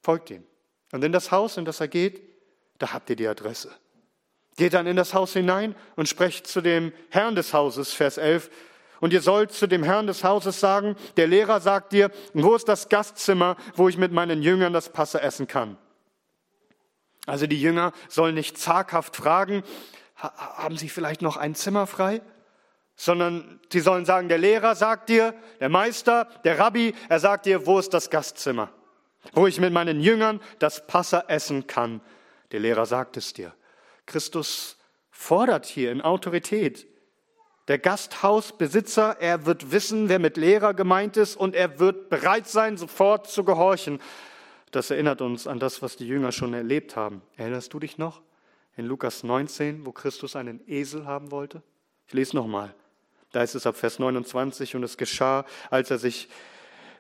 Folgt 0.07 0.31
ihm. 0.31 0.45
Und 0.93 1.03
in 1.03 1.11
das 1.11 1.33
Haus, 1.33 1.57
in 1.57 1.65
das 1.65 1.81
er 1.81 1.89
geht, 1.89 2.23
da 2.79 2.93
habt 2.93 3.11
ihr 3.11 3.17
die 3.17 3.27
Adresse. 3.27 3.75
Geht 4.57 4.75
dann 4.75 4.87
in 4.87 4.95
das 4.95 5.15
Haus 5.15 5.33
hinein 5.33 5.75
und 5.97 6.09
sprecht 6.09 6.47
zu 6.47 6.61
dem 6.61 6.93
Herrn 7.11 7.35
des 7.35 7.53
Hauses, 7.53 7.93
Vers 7.93 8.17
11. 8.17 8.49
Und 9.01 9.13
ihr 9.13 9.21
sollt 9.21 9.51
zu 9.51 9.67
dem 9.67 9.83
Herrn 9.83 10.07
des 10.07 10.23
Hauses 10.23 10.61
sagen, 10.61 10.95
der 11.17 11.27
Lehrer 11.27 11.59
sagt 11.59 11.91
dir, 11.91 12.13
wo 12.35 12.55
ist 12.55 12.69
das 12.69 12.89
Gastzimmer, 12.89 13.57
wo 13.75 13.89
ich 13.89 13.99
mit 13.99 14.13
meinen 14.13 14.43
Jüngern 14.43 14.73
das 14.73 14.91
Passe 14.91 15.21
essen 15.21 15.49
kann? 15.49 15.77
Also 17.27 17.49
die 17.49 17.61
Jünger 17.61 17.91
sollen 18.09 18.37
nicht 18.37 18.59
zaghaft 18.59 19.17
fragen, 19.17 19.65
haben 20.15 20.77
Sie 20.77 20.89
vielleicht 20.89 21.21
noch 21.21 21.37
ein 21.37 21.57
Zimmer 21.57 21.89
frei? 21.89 22.23
Sondern 22.95 23.59
sie 23.73 23.81
sollen 23.81 24.05
sagen, 24.05 24.29
der 24.29 24.39
Lehrer 24.39 24.77
sagt 24.77 25.09
dir, 25.09 25.35
der 25.59 25.69
Meister, 25.69 26.29
der 26.45 26.61
Rabbi, 26.61 26.95
er 27.09 27.19
sagt 27.19 27.47
dir, 27.47 27.67
wo 27.67 27.81
ist 27.81 27.93
das 27.93 28.09
Gastzimmer? 28.09 28.71
Wo 29.33 29.47
ich 29.47 29.61
mit 29.61 29.73
meinen 29.73 30.01
Jüngern 30.01 30.41
das 30.59 30.87
Passa 30.87 31.25
essen 31.29 31.67
kann. 31.67 32.01
Der 32.53 32.61
Lehrer 32.61 32.87
sagt 32.87 33.17
es 33.17 33.33
dir. 33.33 33.53
Christus 34.07 34.77
fordert 35.11 35.67
hier 35.67 35.93
in 35.93 36.01
Autorität. 36.01 36.87
Der 37.69 37.79
Gasthausbesitzer, 37.79 39.17
er 39.21 39.45
wird 39.45 39.73
wissen, 39.73 40.09
wer 40.09 40.21
mit 40.21 40.37
Lehrer 40.37 40.73
gemeint 40.73 41.17
ist 41.17 41.37
und 41.37 41.57
er 41.57 41.81
wird 41.81 42.09
bereit 42.11 42.47
sein, 42.47 42.77
sofort 42.77 43.29
zu 43.29 43.43
gehorchen. 43.43 44.01
Das 44.71 44.91
erinnert 44.91 45.21
uns 45.21 45.47
an 45.47 45.59
das, 45.59 45.83
was 45.83 45.97
die 45.97 46.07
Jünger 46.07 46.31
schon 46.31 46.55
erlebt 46.55 46.95
haben. 46.95 47.23
Erinnerst 47.37 47.73
du 47.73 47.81
dich 47.81 47.99
noch? 47.99 48.23
In 48.77 48.87
Lukas 48.87 49.25
19, 49.25 49.85
wo 49.87 49.93
Christus 49.93 50.37
einen 50.37 50.61
Esel 50.69 51.07
haben 51.07 51.31
wollte? 51.31 51.63
Ich 52.07 52.15
lese 52.15 52.37
nochmal. 52.37 52.75
Da 53.33 53.43
ist 53.43 53.55
es 53.55 53.67
ab 53.67 53.77
Vers 53.77 53.99
29 53.99 54.77
und 54.77 54.85
es 54.85 54.97
geschah, 54.97 55.45
als 55.71 55.91
er 55.91 55.99
sich 55.99 56.29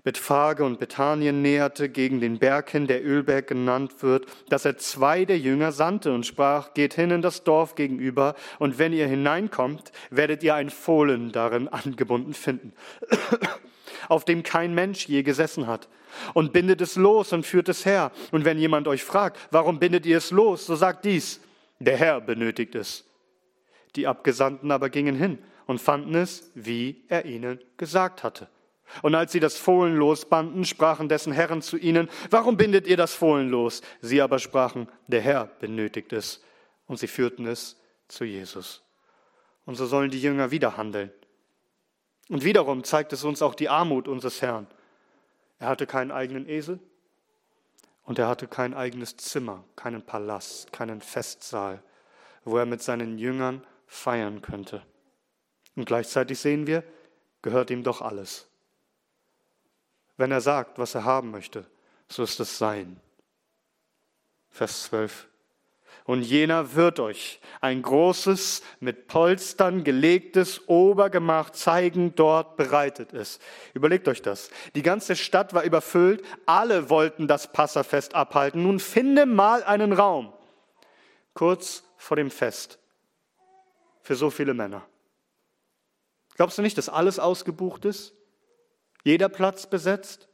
Bethphage 0.07 0.63
und 0.63 0.79
Bethanien 0.79 1.43
näherte, 1.43 1.89
gegen 1.89 2.21
den 2.21 2.39
Berg 2.39 2.71
hin, 2.71 2.87
der 2.87 3.05
Ölberg 3.05 3.49
genannt 3.49 4.05
wird, 4.05 4.27
dass 4.49 4.65
er 4.65 4.79
zwei 4.79 5.25
der 5.25 5.37
Jünger 5.37 5.73
sandte 5.73 6.13
und 6.13 6.25
sprach, 6.25 6.75
geht 6.75 6.95
hin 6.95 7.11
in 7.11 7.23
das 7.23 7.43
Dorf 7.43 7.75
gegenüber, 7.75 8.37
und 8.61 8.79
wenn 8.79 8.93
ihr 8.93 9.09
hineinkommt, 9.09 9.91
werdet 10.11 10.45
ihr 10.45 10.55
ein 10.55 10.71
Fohlen 10.71 11.33
darin 11.33 11.67
angebunden 11.67 12.35
finden, 12.35 12.73
auf 14.09 14.25
dem 14.25 14.45
kein 14.45 14.77
Mensch 14.77 15.09
je 15.09 15.25
gesessen 15.25 15.67
hat. 15.67 15.89
Und 16.35 16.53
bindet 16.53 16.81
es 16.81 16.95
los 16.95 17.33
und 17.33 17.45
führt 17.45 17.69
es 17.69 17.85
her. 17.85 18.13
Und 18.31 18.45
wenn 18.45 18.61
jemand 18.61 18.87
euch 18.87 19.03
fragt, 19.03 19.37
warum 19.51 19.81
bindet 19.81 20.07
ihr 20.07 20.19
es 20.19 20.31
los, 20.31 20.67
so 20.67 20.77
sagt 20.77 21.05
dies, 21.05 21.41
der 21.81 21.97
Herr 21.97 22.21
benötigt 22.21 22.77
es. 22.77 23.05
Die 23.97 24.07
Abgesandten 24.07 24.71
aber 24.71 24.89
gingen 24.89 25.17
hin 25.17 25.41
und 25.67 25.81
fanden 25.81 26.15
es, 26.15 26.53
wie 26.55 27.03
er 27.09 27.25
ihnen 27.25 27.59
gesagt 27.77 28.23
hatte. 28.23 28.47
Und 29.02 29.14
als 29.14 29.33
sie 29.33 29.40
das 29.40 29.57
Fohlen 29.57 29.97
losbanden, 29.97 30.64
sprachen 30.64 31.09
dessen 31.09 31.33
Herren 31.33 31.62
zu 31.62 31.76
ihnen, 31.76 32.09
warum 32.31 32.57
bindet 32.57 32.87
ihr 32.87 32.97
das 32.97 33.14
Fohlen 33.14 33.50
los? 33.50 33.83
Sie 34.00 34.23
aber 34.23 34.38
sprachen, 34.38 34.88
der 35.07 35.21
Herr 35.21 35.47
benötigt 35.61 36.12
es. 36.12 36.43
Und 36.87 36.99
sie 36.99 37.09
führten 37.09 37.47
es 37.47 37.76
zu 38.09 38.25
Jesus. 38.25 38.83
Und 39.64 39.75
so 39.75 39.87
sollen 39.87 40.11
die 40.11 40.21
Jünger 40.21 40.50
wieder 40.50 40.76
handeln. 40.76 41.11
Und 42.28 42.45
wiederum 42.45 42.85
zeigt 42.85 43.12
es 43.12 43.25
uns 43.25 43.43
auch 43.43 43.55
die 43.55 43.69
Armut 43.69 44.09
unseres 44.09 44.43
Herrn. 44.43 44.66
Er 45.59 45.69
hatte 45.69 45.87
keinen 45.87 46.11
eigenen 46.11 46.49
Esel 46.49 46.78
und 48.05 48.19
er 48.19 48.28
hatte 48.28 48.47
kein 48.47 48.75
eigenes 48.75 49.16
Zimmer, 49.16 49.64
keinen 49.75 50.02
Palast, 50.02 50.73
keinen 50.73 51.00
Festsaal, 51.00 51.83
wo 52.45 52.59
er 52.59 52.66
mit 52.66 52.83
seinen 52.83 53.19
Jüngern 53.19 53.64
feiern 53.87 54.43
könnte. 54.43 54.83
Und 55.75 55.87
gleichzeitig 55.87 56.38
sehen 56.38 56.66
wir, 56.66 56.85
gehört 57.43 57.71
ihm 57.71 57.83
doch 57.83 58.02
alles. 58.02 58.46
Wenn 60.16 60.30
er 60.30 60.40
sagt, 60.40 60.78
was 60.78 60.94
er 60.94 61.04
haben 61.04 61.30
möchte, 61.30 61.66
so 62.08 62.23
ist 62.23 62.40
es 62.40 62.58
sein. 62.58 63.00
Vers 64.49 64.85
12. 64.85 65.28
Und 66.06 66.23
jener 66.23 66.75
wird 66.75 67.00
euch 67.00 67.40
ein 67.61 67.82
großes, 67.82 68.62
mit 68.78 69.08
Polstern 69.08 69.82
gelegtes 69.82 70.68
Obergemach 70.68 71.50
zeigen, 71.50 72.14
dort 72.14 72.56
bereitet 72.56 73.12
ist. 73.12 73.42
Überlegt 73.75 74.06
euch 74.06 74.23
das. 74.23 74.50
Die 74.76 74.82
ganze 74.82 75.16
Stadt 75.16 75.52
war 75.52 75.64
überfüllt, 75.64 76.25
alle 76.46 76.90
wollten 76.90 77.26
das 77.26 77.52
Passafest 77.52 78.14
abhalten. 78.14 78.62
Nun 78.62 78.78
finde 78.78 79.26
mal 79.26 79.64
einen 79.64 79.92
Raum, 79.92 80.32
kurz 81.35 81.82
vor 81.96 82.16
dem 82.16 82.30
Fest, 82.30 82.78
für 84.00 84.14
so 84.14 84.30
viele 84.30 84.54
Männer. 84.54 84.87
Glaubst 86.37 86.56
du 86.56 86.62
nicht, 86.62 86.78
dass 86.78 86.88
alles 86.88 87.18
ausgebucht 87.18 87.85
ist? 87.85 88.15
Jeder 89.07 89.29
Platz 89.29 89.69
besetzt? 89.69 90.27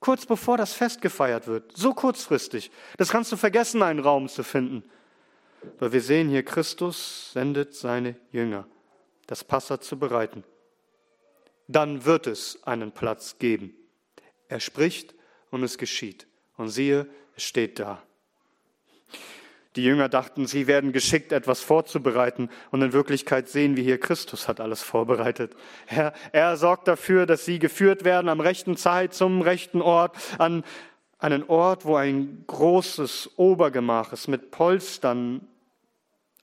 Kurz 0.00 0.24
bevor 0.24 0.56
das 0.56 0.72
Fest 0.72 1.02
gefeiert 1.02 1.46
wird, 1.46 1.70
so 1.76 1.92
kurzfristig. 1.92 2.70
Das 2.96 3.10
kannst 3.10 3.30
du 3.30 3.36
vergessen, 3.36 3.82
einen 3.82 4.00
Raum 4.00 4.30
zu 4.30 4.42
finden. 4.42 4.82
Weil 5.78 5.92
wir 5.92 6.00
sehen 6.00 6.30
hier, 6.30 6.42
Christus 6.42 7.32
sendet 7.34 7.74
seine 7.74 8.16
Jünger, 8.32 8.66
das 9.26 9.44
Passa 9.44 9.78
zu 9.82 9.98
bereiten. 9.98 10.44
Dann 11.68 12.06
wird 12.06 12.26
es 12.26 12.58
einen 12.62 12.90
Platz 12.90 13.36
geben. 13.38 13.74
Er 14.48 14.60
spricht 14.60 15.14
und 15.50 15.62
es 15.62 15.76
geschieht. 15.76 16.26
Und 16.56 16.70
siehe, 16.70 17.06
es 17.36 17.42
steht 17.42 17.78
da. 17.78 18.02
Die 19.76 19.84
Jünger 19.84 20.08
dachten, 20.08 20.46
sie 20.46 20.66
werden 20.66 20.92
geschickt, 20.92 21.32
etwas 21.32 21.60
vorzubereiten. 21.60 22.48
Und 22.70 22.80
in 22.80 22.94
Wirklichkeit 22.94 23.48
sehen 23.48 23.76
wir 23.76 23.84
hier, 23.84 24.00
Christus 24.00 24.48
hat 24.48 24.58
alles 24.58 24.82
vorbereitet. 24.82 25.54
Er, 25.86 26.14
er 26.32 26.56
sorgt 26.56 26.88
dafür, 26.88 27.26
dass 27.26 27.44
sie 27.44 27.58
geführt 27.58 28.04
werden 28.04 28.30
am 28.30 28.40
rechten 28.40 28.78
Zeit 28.78 29.12
zum 29.12 29.42
rechten 29.42 29.82
Ort, 29.82 30.16
an 30.38 30.64
einen 31.18 31.44
Ort, 31.44 31.84
wo 31.84 31.96
ein 31.96 32.44
großes 32.46 33.32
Obergemach 33.36 34.12
ist 34.12 34.28
mit 34.28 34.50
Polstern 34.50 35.46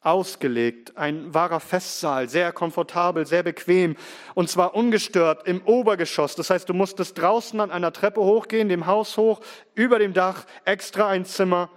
ausgelegt, 0.02 0.98
ein 0.98 1.34
wahrer 1.34 1.60
Festsaal, 1.60 2.28
sehr 2.28 2.52
komfortabel, 2.52 3.25
sehr 3.25 3.42
bequem 3.42 3.96
und 4.36 4.50
zwar 4.50 4.75
ungestört 4.75 5.48
im 5.48 5.62
Obergeschoss. 5.63 6.36
Das 6.36 6.50
heißt, 6.50 6.68
du 6.68 6.74
musstest 6.74 7.18
draußen 7.18 7.60
an 7.60 7.72
einer 7.72 7.94
Treppe 7.94 8.22
hochgehen, 8.22 8.68
dem 8.70 8.86
Haus 8.86 9.18
hoch, 9.18 9.40
über 9.75 10.00
dem 10.00 10.13
Dach, 10.13 10.46
extra 10.66 11.08
ein 11.08 11.25
Zimmer 11.25 11.70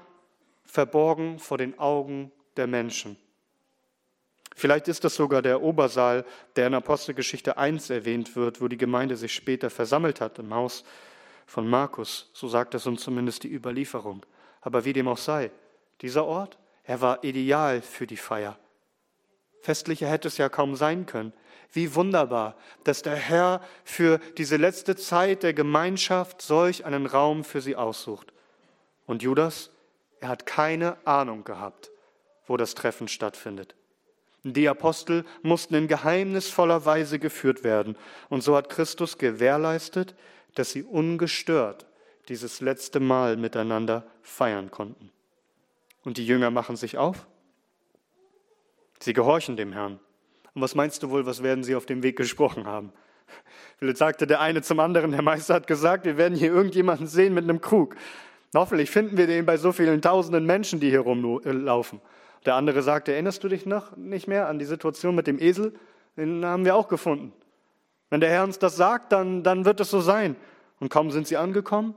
verborgen 0.77 1.39
vor 1.39 1.57
den 1.57 1.79
Augen 1.79 2.31
der 2.59 2.67
Menschen. 2.67 3.17
Vielleicht 4.55 4.89
ist 4.89 5.05
das 5.05 5.15
sogar 5.15 5.41
der 5.41 5.63
Obersaal, 5.63 6.27
der 6.55 6.67
in 6.67 6.75
Apostelgeschichte 6.75 7.57
1 7.57 7.89
erwähnt 7.89 8.37
wird, 8.37 8.61
wo 8.61 8.69
die 8.69 8.77
Gemeinde 8.77 9.17
sich 9.17 9.33
später 9.35 9.71
versammelt 9.71 10.21
hat, 10.21 10.39
im 10.39 10.53
Haus 10.53 10.85
von 11.47 11.67
Markus. 11.67 12.29
So 12.35 12.47
sagt 12.47 12.75
es 12.75 12.87
uns 12.87 13.01
zumindest 13.01 13.43
die 13.45 13.53
Überlieferung. 13.55 14.27
Aber 14.61 14.85
wie 14.85 14.93
dem 14.93 15.09
auch 15.09 15.17
sei, 15.17 15.51
dieser 16.03 16.27
Ort, 16.27 16.59
er 16.85 17.01
war 17.01 17.25
ideal 17.25 17.81
für 17.81 18.07
die 18.07 18.19
Feier. 18.19 18.59
Festlicher 19.63 20.09
hätte 20.09 20.29
es 20.29 20.37
ja 20.37 20.51
kaum 20.51 20.77
sein 20.77 21.07
können. 21.07 21.33
Wie 21.73 21.95
wunderbar, 21.95 22.55
dass 22.85 23.01
der 23.01 23.17
Herr 23.17 23.63
für 23.83 24.19
diese 24.37 24.59
letzte 24.59 24.95
Zeit 24.95 25.43
der 25.43 25.55
Gemeinschaft 25.55 26.43
solch 26.43 26.85
einen 26.85 27.07
Raum 27.07 27.45
für 27.45 27.63
sie 27.63 27.77
aussucht. 27.77 28.35
Und 29.07 29.23
Judas, 29.23 29.71
er 30.21 30.29
hat 30.29 30.47
keine 30.47 30.97
Ahnung 31.07 31.45
gehabt, 31.45 31.91
wo 32.47 32.57
das 32.57 32.75
Treffen 32.75 33.09
stattfindet. 33.09 33.75
Die 34.43 34.69
Apostel 34.69 35.25
mussten 35.43 35.75
in 35.75 35.89
geheimnisvoller 35.89 36.85
Weise 36.85 37.19
geführt 37.19 37.65
werden. 37.65 37.97
Und 38.29 38.43
so 38.43 38.57
hat 38.57 38.69
Christus 38.69 39.19
gewährleistet, 39.19 40.15
dass 40.55 40.71
sie 40.71 40.85
ungestört 40.85 41.87
dieses 42.29 42.61
letzte 42.61 43.01
Mal 43.01 43.37
miteinander 43.37 44.07
feiern 44.23 44.71
konnten. 44.71 45.11
Und 46.05 46.17
die 46.17 46.27
Jünger 46.27 46.51
machen 46.53 46.77
sich 46.77 46.97
auf. 46.97 47.27
Sie 49.01 49.13
gehorchen 49.13 49.57
dem 49.57 49.73
Herrn. 49.73 49.99
Und 50.55 50.63
was 50.63 50.75
meinst 50.75 51.03
du 51.03 51.11
wohl, 51.11 51.27
was 51.27 51.43
werden 51.43 51.65
sie 51.65 51.75
auf 51.75 51.87
dem 51.87 52.03
Weg 52.03 52.17
gesprochen 52.17 52.67
haben? 52.67 52.93
Vielleicht 53.79 53.99
sagte 53.99 54.27
der 54.27 54.41
eine 54.41 54.63
zum 54.63 54.81
anderen, 54.81 55.11
der 55.11 55.23
Meister 55.23 55.55
hat 55.55 55.67
gesagt, 55.67 56.05
wir 56.05 56.17
werden 56.17 56.39
hier 56.39 56.53
irgendjemanden 56.53 57.07
sehen 57.07 57.35
mit 57.35 57.45
einem 57.45 57.61
Krug. 57.61 57.97
Hoffentlich 58.57 58.91
finden 58.91 59.17
wir 59.17 59.27
den 59.27 59.47
bei 59.47 59.57
so 59.57 59.73
vielen 59.73 60.03
tausenden 60.03 60.47
Menschen, 60.47 60.81
die 60.81 60.91
hier 60.91 61.01
rumlaufen. 61.01 62.01
Der 62.45 62.55
andere 62.55 62.83
sagte, 62.83 63.13
erinnerst 63.13 63.43
du 63.43 63.49
dich 63.49 63.67
noch 63.67 63.97
nicht 63.97 64.29
mehr 64.29 64.49
an 64.49 64.59
die 64.59 64.65
Situation 64.65 65.15
mit 65.15 65.27
dem 65.27 65.41
Esel? 65.41 65.75
Den 66.17 66.45
haben 66.45 66.65
wir 66.65 66.77
auch 66.77 66.89
gefunden. 66.89 67.33
Wenn 68.09 68.21
der 68.21 68.31
Herr 68.31 68.45
uns 68.45 68.59
das 68.59 68.77
sagt, 68.77 69.13
dann, 69.13 69.43
dann 69.43 69.65
wird 69.65 69.81
es 69.81 69.91
so 69.91 70.01
sein. 70.01 70.37
Und 70.79 70.91
kaum 70.91 71.11
sind 71.11 71.27
sie 71.27 71.37
angekommen, 71.37 71.95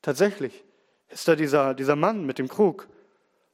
tatsächlich 0.00 0.64
ist 1.08 1.28
da 1.28 1.36
dieser, 1.36 1.74
dieser 1.74 1.96
Mann 1.96 2.24
mit 2.24 2.38
dem 2.38 2.48
Krug. 2.48 2.88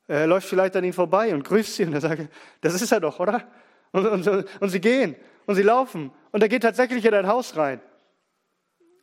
Er 0.07 0.27
läuft 0.27 0.49
vielleicht 0.49 0.77
an 0.77 0.85
ihn 0.85 0.93
vorbei 0.93 1.35
und 1.35 1.45
grüßt 1.45 1.77
sie 1.77 1.85
und 1.85 1.93
er 1.93 2.01
sagt, 2.01 2.29
das 2.61 2.81
ist 2.81 2.93
er 2.93 3.01
doch, 3.01 3.19
oder? 3.21 3.45
Und, 3.93 4.07
und, 4.07 4.47
und 4.61 4.69
sie 4.69 4.81
gehen 4.81 5.17
und 5.47 5.55
sie 5.55 5.62
laufen 5.62 6.12
und 6.31 6.43
er 6.43 6.49
geht 6.49 6.62
tatsächlich 6.62 7.05
in 7.05 7.15
ein 7.15 7.27
Haus 7.27 7.57
rein. 7.57 7.81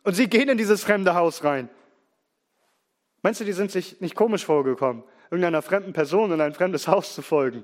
Und 0.03 0.15
sie 0.15 0.27
gehen 0.27 0.49
in 0.49 0.57
dieses 0.57 0.83
fremde 0.83 1.13
Haus 1.15 1.43
rein. 1.43 1.69
Meinst 3.21 3.41
du, 3.41 3.45
die 3.45 3.53
sind 3.53 3.71
sich 3.71 3.99
nicht 4.01 4.15
komisch 4.15 4.45
vorgekommen, 4.45 5.03
irgendeiner 5.29 5.61
fremden 5.61 5.93
Person 5.93 6.31
in 6.31 6.41
ein 6.41 6.53
fremdes 6.53 6.87
Haus 6.87 7.13
zu 7.15 7.21
folgen? 7.21 7.63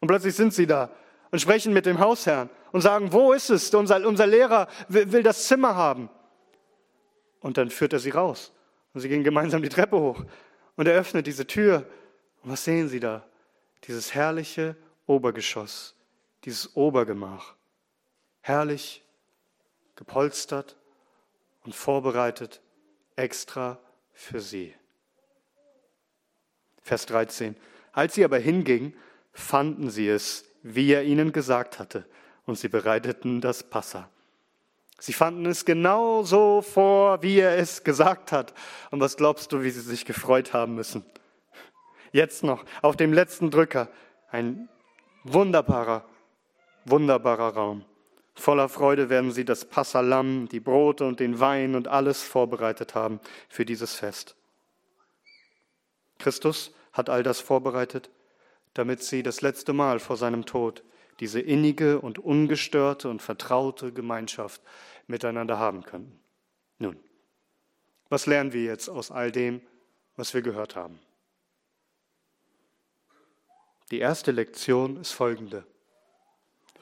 Und 0.00 0.08
plötzlich 0.08 0.34
sind 0.34 0.54
sie 0.54 0.66
da 0.66 0.90
und 1.30 1.40
sprechen 1.40 1.72
mit 1.72 1.86
dem 1.86 1.98
Hausherrn 1.98 2.50
und 2.72 2.82
sagen, 2.82 3.12
wo 3.12 3.32
ist 3.32 3.50
es? 3.50 3.74
Unser, 3.74 4.06
unser 4.06 4.26
Lehrer 4.26 4.68
will, 4.88 5.10
will 5.12 5.22
das 5.22 5.46
Zimmer 5.46 5.74
haben. 5.74 6.08
Und 7.40 7.56
dann 7.58 7.70
führt 7.70 7.92
er 7.92 7.98
sie 7.98 8.10
raus. 8.10 8.52
Und 8.94 9.00
sie 9.00 9.08
gehen 9.08 9.24
gemeinsam 9.24 9.62
die 9.62 9.68
Treppe 9.68 9.98
hoch. 9.98 10.24
Und 10.76 10.86
er 10.86 10.94
öffnet 10.94 11.26
diese 11.26 11.46
Tür. 11.46 11.86
Und 12.42 12.52
was 12.52 12.64
sehen 12.64 12.88
sie 12.88 13.00
da? 13.00 13.24
Dieses 13.84 14.14
herrliche 14.14 14.76
Obergeschoss, 15.06 15.94
dieses 16.44 16.76
Obergemach. 16.76 17.54
Herrlich, 18.40 19.04
gepolstert 19.96 20.76
und 21.64 21.74
vorbereitet 21.74 22.60
extra 23.16 23.78
für 24.12 24.40
sie. 24.40 24.74
Vers 26.92 27.06
13. 27.06 27.56
Als 27.94 28.16
sie 28.16 28.22
aber 28.22 28.36
hingingen, 28.36 28.92
fanden 29.32 29.88
sie 29.88 30.08
es, 30.08 30.44
wie 30.62 30.92
er 30.92 31.04
ihnen 31.04 31.32
gesagt 31.32 31.78
hatte, 31.78 32.04
und 32.44 32.58
sie 32.58 32.68
bereiteten 32.68 33.40
das 33.40 33.62
Passa. 33.62 34.10
Sie 34.98 35.14
fanden 35.14 35.46
es 35.46 35.64
genau 35.64 36.22
so 36.22 36.60
vor, 36.60 37.22
wie 37.22 37.38
er 37.38 37.56
es 37.56 37.82
gesagt 37.82 38.30
hat. 38.30 38.52
Und 38.90 39.00
was 39.00 39.16
glaubst 39.16 39.52
du, 39.52 39.62
wie 39.62 39.70
sie 39.70 39.80
sich 39.80 40.04
gefreut 40.04 40.52
haben 40.52 40.74
müssen? 40.74 41.02
Jetzt 42.12 42.44
noch, 42.44 42.62
auf 42.82 42.94
dem 42.94 43.14
letzten 43.14 43.50
Drücker, 43.50 43.88
ein 44.30 44.68
wunderbarer, 45.24 46.04
wunderbarer 46.84 47.54
Raum. 47.54 47.86
Voller 48.34 48.68
Freude 48.68 49.08
werden 49.08 49.32
sie 49.32 49.46
das 49.46 49.64
Passalam, 49.64 50.46
die 50.46 50.60
Brote 50.60 51.06
und 51.06 51.20
den 51.20 51.40
Wein 51.40 51.74
und 51.74 51.88
alles 51.88 52.22
vorbereitet 52.22 52.94
haben 52.94 53.18
für 53.48 53.64
dieses 53.64 53.94
Fest. 53.94 54.36
Christus 56.22 56.70
hat 56.92 57.08
all 57.08 57.22
das 57.22 57.40
vorbereitet, 57.40 58.10
damit 58.74 59.02
sie 59.02 59.22
das 59.22 59.40
letzte 59.40 59.72
Mal 59.72 59.98
vor 59.98 60.16
seinem 60.16 60.46
Tod 60.46 60.82
diese 61.20 61.40
innige 61.40 62.00
und 62.00 62.18
ungestörte 62.18 63.08
und 63.08 63.22
vertraute 63.22 63.92
Gemeinschaft 63.92 64.62
miteinander 65.06 65.58
haben 65.58 65.82
könnten. 65.82 66.18
Nun, 66.78 66.98
was 68.08 68.26
lernen 68.26 68.52
wir 68.52 68.64
jetzt 68.64 68.88
aus 68.88 69.10
all 69.10 69.30
dem, 69.30 69.60
was 70.16 70.34
wir 70.34 70.42
gehört 70.42 70.76
haben? 70.76 70.98
Die 73.90 73.98
erste 73.98 74.32
Lektion 74.32 74.96
ist 74.96 75.12
folgende. 75.12 75.66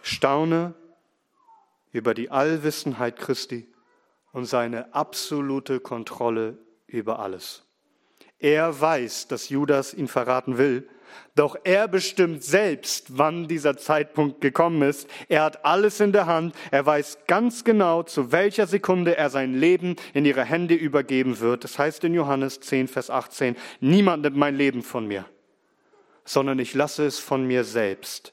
Staune 0.01 0.75
über 1.93 2.15
die 2.15 2.31
Allwissenheit 2.31 3.17
Christi 3.17 3.73
und 4.33 4.47
seine 4.47 4.95
absolute 4.95 5.81
Kontrolle 5.81 6.59
über 6.87 7.19
alles. 7.19 7.65
Er 8.41 8.81
weiß, 8.81 9.29
dass 9.29 9.51
Judas 9.51 9.95
ihn 9.95 10.09
verraten 10.09 10.59
will, 10.59 10.89
doch 11.35 11.57
er 11.65 11.89
bestimmt 11.89 12.43
selbst, 12.43 13.19
wann 13.19 13.47
dieser 13.47 13.77
Zeitpunkt 13.77 14.41
gekommen 14.41 14.83
ist. 14.83 15.09
Er 15.29 15.43
hat 15.45 15.65
alles 15.65 16.01
in 16.01 16.13
der 16.13 16.27
Hand. 16.27 16.55
Er 16.71 16.85
weiß 16.85 17.19
ganz 17.27 17.65
genau, 17.65 18.03
zu 18.03 18.33
welcher 18.33 18.67
Sekunde 18.67 19.17
er 19.17 19.31
sein 19.31 19.55
Leben 19.55 19.97
in 20.13 20.25
ihre 20.25 20.45
Hände 20.45 20.75
übergeben 20.75 21.39
wird. 21.41 21.65
Das 21.65 21.79
heißt 21.79 22.05
in 22.05 22.15
Johannes 22.15 22.61
10, 22.61 22.89
Vers 22.89 23.11
18, 23.11 23.57
niemand 23.81 24.23
nimmt 24.23 24.37
mein 24.37 24.57
Leben 24.57 24.83
von 24.83 25.07
mir, 25.07 25.25
sondern 26.25 26.59
ich 26.59 26.75
lasse 26.75 27.07
es 27.07 27.19
von 27.19 27.47
mir 27.47 27.65
selbst. 27.65 28.33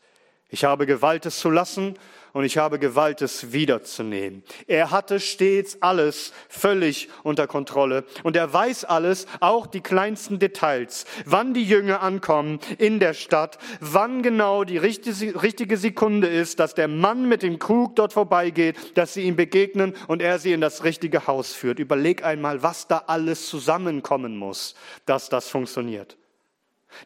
Ich 0.50 0.63
habe 0.63 0.86
Gewalt, 0.86 1.26
es 1.26 1.39
zu 1.39 1.50
lassen 1.50 1.96
und 2.38 2.43
ich 2.43 2.60
habe 2.60 2.78
Gewalt, 2.78 3.23
es 3.23 3.52
wiederzunehmen. 3.52 4.43
Er 4.67 4.91
hatte 4.91 5.19
stets 5.19 5.82
alles 5.82 6.34
völlig 6.50 7.10
unter 7.23 7.47
Kontrolle 7.47 8.04
und 8.21 8.36
er 8.36 8.54
weiß 8.54 8.86
alles, 8.86 9.26
auch 9.39 9.65
die 9.65 9.82
kleinsten 9.82 10.38
Details, 10.38 11.06
wann 11.26 11.56
die 11.56 11.63
Jünger 11.63 12.04
ankommen 12.04 12.60
in 12.78 13.00
der 13.00 13.15
Stadt, 13.15 13.58
wann 13.80 14.21
genau 14.21 14.65
die 14.65 14.78
richtige 14.78 15.78
Sekunde 15.78 16.28
ist, 16.28 16.60
dass 16.60 16.76
der 16.76 16.88
Mann 16.88 17.28
mit 17.28 17.41
dem 17.41 17.58
Krug 17.58 17.95
dort 17.95 18.13
vorbeigeht, 18.13 18.76
dass 18.93 19.15
sie 19.15 19.23
ihm 19.23 19.36
begegnen 19.36 19.95
und 20.08 20.21
er 20.21 20.38
sie 20.38 20.54
in 20.54 20.62
das 20.62 20.84
richtige 20.84 21.26
Haus 21.26 21.54
führt. 21.54 21.80
Überleg 21.80 22.23
einmal, 22.23 22.62
was 22.62 22.88
da 22.88 23.06
alles 23.08 23.47
zusammenkommen 23.47 24.38
muss, 24.38 24.76
dass 25.08 25.30
das 25.30 25.50
funktioniert. 25.50 26.17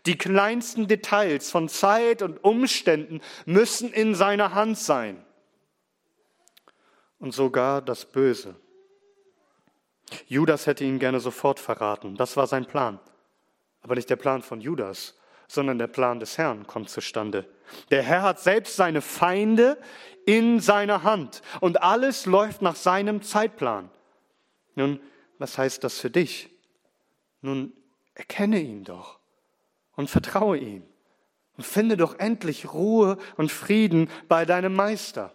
Die 0.06 0.18
kleinsten 0.18 0.88
Details 0.88 1.52
von 1.52 1.70
Zeit 1.70 2.22
und 2.22 2.44
Umständen 2.44 3.22
müssen 3.46 3.92
in 3.92 4.16
seiner 4.16 4.54
Hand 4.54 4.78
sein. 4.78 5.24
Und 7.20 7.34
sogar 7.34 7.82
das 7.82 8.06
Böse. 8.06 8.56
Judas 10.28 10.68
hätte 10.68 10.84
ihn 10.84 11.00
gerne 11.00 11.20
sofort 11.20 11.60
verraten. 11.60 12.16
Das 12.16 12.36
war 12.36 12.48
sein 12.48 12.66
Plan. 12.66 13.00
Aber 13.82 13.96
nicht 13.96 14.10
der 14.10 14.16
Plan 14.16 14.42
von 14.42 14.62
Judas, 14.62 15.18
sondern 15.48 15.78
der 15.78 15.88
Plan 15.88 16.20
des 16.20 16.38
Herrn 16.38 16.68
kommt 16.68 16.90
zustande. 16.90 17.46
Der 17.90 18.04
Herr 18.04 18.24
hat 18.24 18.40
selbst 18.40 18.76
seine 18.76 19.02
Feinde 19.02 19.78
in 20.26 20.60
seiner 20.60 21.04
Hand 21.04 21.42
und 21.62 21.82
alles 21.82 22.26
läuft 22.26 22.62
nach 22.62 22.76
seinem 22.76 23.22
Zeitplan. 23.22 23.90
Nun, 24.76 25.00
was 25.40 25.58
heißt 25.58 25.84
das 25.84 26.00
für 26.00 26.10
dich? 26.10 26.50
Nun, 27.42 27.74
erkenne 28.14 28.60
ihn 28.60 28.84
doch 28.84 29.21
und 29.96 30.10
vertraue 30.10 30.58
ihm. 30.58 30.84
Und 31.58 31.66
finde 31.66 31.98
doch 31.98 32.18
endlich 32.18 32.74
Ruhe 32.74 33.18
und 33.38 33.52
Frieden 33.52 34.10
bei 34.28 34.46
deinem 34.46 34.74
Meister. 34.74 35.34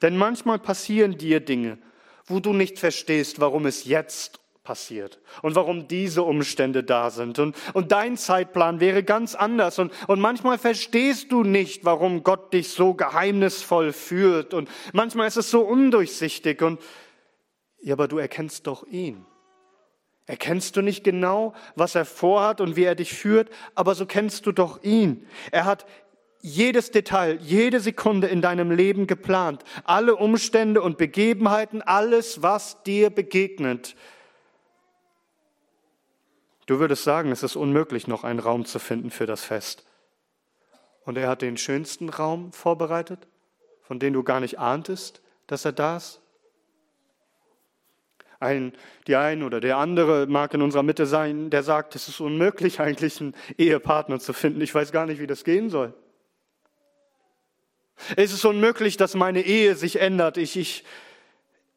Denn 0.00 0.16
manchmal 0.16 0.58
passieren 0.58 1.18
dir 1.18 1.40
Dinge, 1.40 1.78
wo 2.26 2.40
du 2.40 2.52
nicht 2.52 2.78
verstehst, 2.78 3.40
warum 3.40 3.66
es 3.66 3.84
jetzt 3.84 4.40
passiert 4.64 5.20
und 5.42 5.56
warum 5.56 5.88
diese 5.88 6.22
Umstände 6.22 6.84
da 6.84 7.10
sind. 7.10 7.38
Und, 7.38 7.56
und 7.74 7.92
dein 7.92 8.16
Zeitplan 8.16 8.80
wäre 8.80 9.02
ganz 9.02 9.34
anders. 9.34 9.78
Und, 9.78 9.92
und 10.06 10.20
manchmal 10.20 10.58
verstehst 10.58 11.32
du 11.32 11.42
nicht, 11.42 11.84
warum 11.84 12.22
Gott 12.22 12.52
dich 12.52 12.68
so 12.68 12.94
geheimnisvoll 12.94 13.92
führt. 13.92 14.54
Und 14.54 14.70
manchmal 14.92 15.26
ist 15.26 15.36
es 15.36 15.50
so 15.50 15.62
undurchsichtig. 15.62 16.62
Und 16.62 16.80
ja, 17.80 17.94
aber 17.94 18.06
du 18.06 18.18
erkennst 18.18 18.66
doch 18.66 18.86
ihn. 18.86 19.26
Erkennst 20.32 20.78
du 20.78 20.80
nicht 20.80 21.04
genau, 21.04 21.52
was 21.74 21.94
er 21.94 22.06
vorhat 22.06 22.62
und 22.62 22.74
wie 22.74 22.84
er 22.84 22.94
dich 22.94 23.12
führt, 23.12 23.50
aber 23.74 23.94
so 23.94 24.06
kennst 24.06 24.46
du 24.46 24.52
doch 24.52 24.82
ihn. 24.82 25.26
Er 25.50 25.66
hat 25.66 25.84
jedes 26.40 26.90
Detail, 26.90 27.38
jede 27.42 27.80
Sekunde 27.80 28.28
in 28.28 28.40
deinem 28.40 28.70
Leben 28.70 29.06
geplant, 29.06 29.62
alle 29.84 30.16
Umstände 30.16 30.80
und 30.80 30.96
Begebenheiten, 30.96 31.82
alles, 31.82 32.40
was 32.40 32.82
dir 32.82 33.10
begegnet. 33.10 33.94
Du 36.64 36.78
würdest 36.78 37.04
sagen, 37.04 37.30
es 37.30 37.42
ist 37.42 37.54
unmöglich, 37.54 38.08
noch 38.08 38.24
einen 38.24 38.38
Raum 38.38 38.64
zu 38.64 38.78
finden 38.78 39.10
für 39.10 39.26
das 39.26 39.44
Fest. 39.44 39.84
Und 41.04 41.18
er 41.18 41.28
hat 41.28 41.42
den 41.42 41.58
schönsten 41.58 42.08
Raum 42.08 42.54
vorbereitet, 42.54 43.28
von 43.82 43.98
dem 43.98 44.14
du 44.14 44.22
gar 44.22 44.40
nicht 44.40 44.58
ahntest, 44.58 45.20
dass 45.46 45.66
er 45.66 45.72
da 45.72 45.98
ist. 45.98 46.21
Ein, 48.42 48.72
die 49.06 49.14
ein 49.16 49.42
oder 49.42 49.60
der 49.60 49.76
andere 49.76 50.26
mag 50.26 50.52
in 50.52 50.62
unserer 50.62 50.82
Mitte 50.82 51.06
sein, 51.06 51.48
der 51.50 51.62
sagt, 51.62 51.94
es 51.94 52.08
ist 52.08 52.20
unmöglich 52.20 52.80
eigentlich 52.80 53.20
einen 53.20 53.34
Ehepartner 53.56 54.18
zu 54.18 54.32
finden. 54.32 54.60
Ich 54.60 54.74
weiß 54.74 54.90
gar 54.90 55.06
nicht, 55.06 55.20
wie 55.20 55.28
das 55.28 55.44
gehen 55.44 55.70
soll. 55.70 55.94
Es 58.16 58.32
ist 58.32 58.44
unmöglich, 58.44 58.96
dass 58.96 59.14
meine 59.14 59.42
Ehe 59.42 59.76
sich 59.76 60.00
ändert. 60.00 60.36
Ich, 60.36 60.56
ich, 60.56 60.84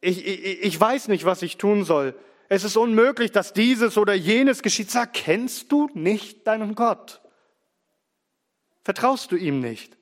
ich, 0.00 0.26
ich, 0.26 0.62
ich 0.62 0.80
weiß 0.80 1.08
nicht, 1.08 1.24
was 1.24 1.42
ich 1.42 1.56
tun 1.56 1.84
soll. 1.84 2.14
es 2.48 2.64
ist 2.64 2.76
unmöglich, 2.76 3.30
dass 3.30 3.52
dieses 3.52 3.96
oder 3.96 4.14
jenes 4.14 4.62
geschieht. 4.62 4.90
Sag, 4.90 5.12
kennst 5.12 5.70
du 5.70 5.88
nicht 5.94 6.46
deinen 6.46 6.74
Gott? 6.74 7.20
Vertraust 8.82 9.32
du 9.32 9.36
ihm 9.36 9.60
nicht? 9.60 9.96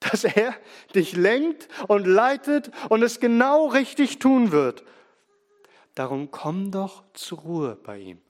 Dass 0.00 0.24
er 0.24 0.54
dich 0.94 1.16
lenkt 1.16 1.68
und 1.88 2.06
leitet 2.06 2.70
und 2.90 3.02
es 3.02 3.18
genau 3.18 3.68
richtig 3.68 4.18
tun 4.18 4.52
wird. 4.52 4.84
Darum 5.96 6.30
komm 6.30 6.70
doch 6.70 7.04
zur 7.14 7.38
Ruhe 7.38 7.74
bei 7.74 7.98
ihm 7.98 8.20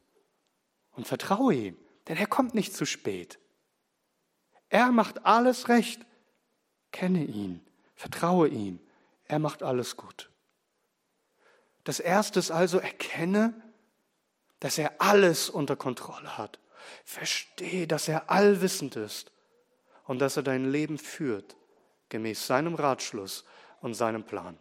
und 0.93 1.07
vertraue 1.07 1.53
ihm, 1.53 1.79
denn 2.07 2.17
er 2.17 2.29
kommt 2.29 2.55
nicht 2.55 2.73
zu 2.73 2.87
spät. 2.87 3.41
Er 4.69 4.93
macht 4.93 5.27
alles 5.27 5.69
recht. 5.69 6.07
Kenne 6.93 7.25
ihn, 7.25 7.67
vertraue 7.97 8.47
ihm, 8.49 8.79
er 9.25 9.41
macht 9.41 9.65
alles 9.65 9.97
gut. 9.97 10.31
Das 11.83 11.99
Erste 11.99 12.39
ist 12.39 12.53
also, 12.53 12.79
erkenne, 12.79 13.61
dass 14.61 14.79
er 14.79 15.01
alles 15.01 15.51
unter 15.51 15.75
Kontrolle 15.75 16.39
hat. 16.39 16.61
Verstehe, 17.05 17.89
dass 17.89 18.07
er 18.07 18.31
allwissend 18.31 18.95
ist 18.95 19.33
und 20.05 20.21
dass 20.21 20.37
er 20.37 20.45
dein 20.45 20.71
Leben 20.71 20.99
führt, 20.99 21.57
gemäß 22.11 22.47
seinem 22.47 22.77
Ratschluss 22.77 23.45
und 23.81 23.95
seinem 23.95 24.25
Plan. 24.25 24.57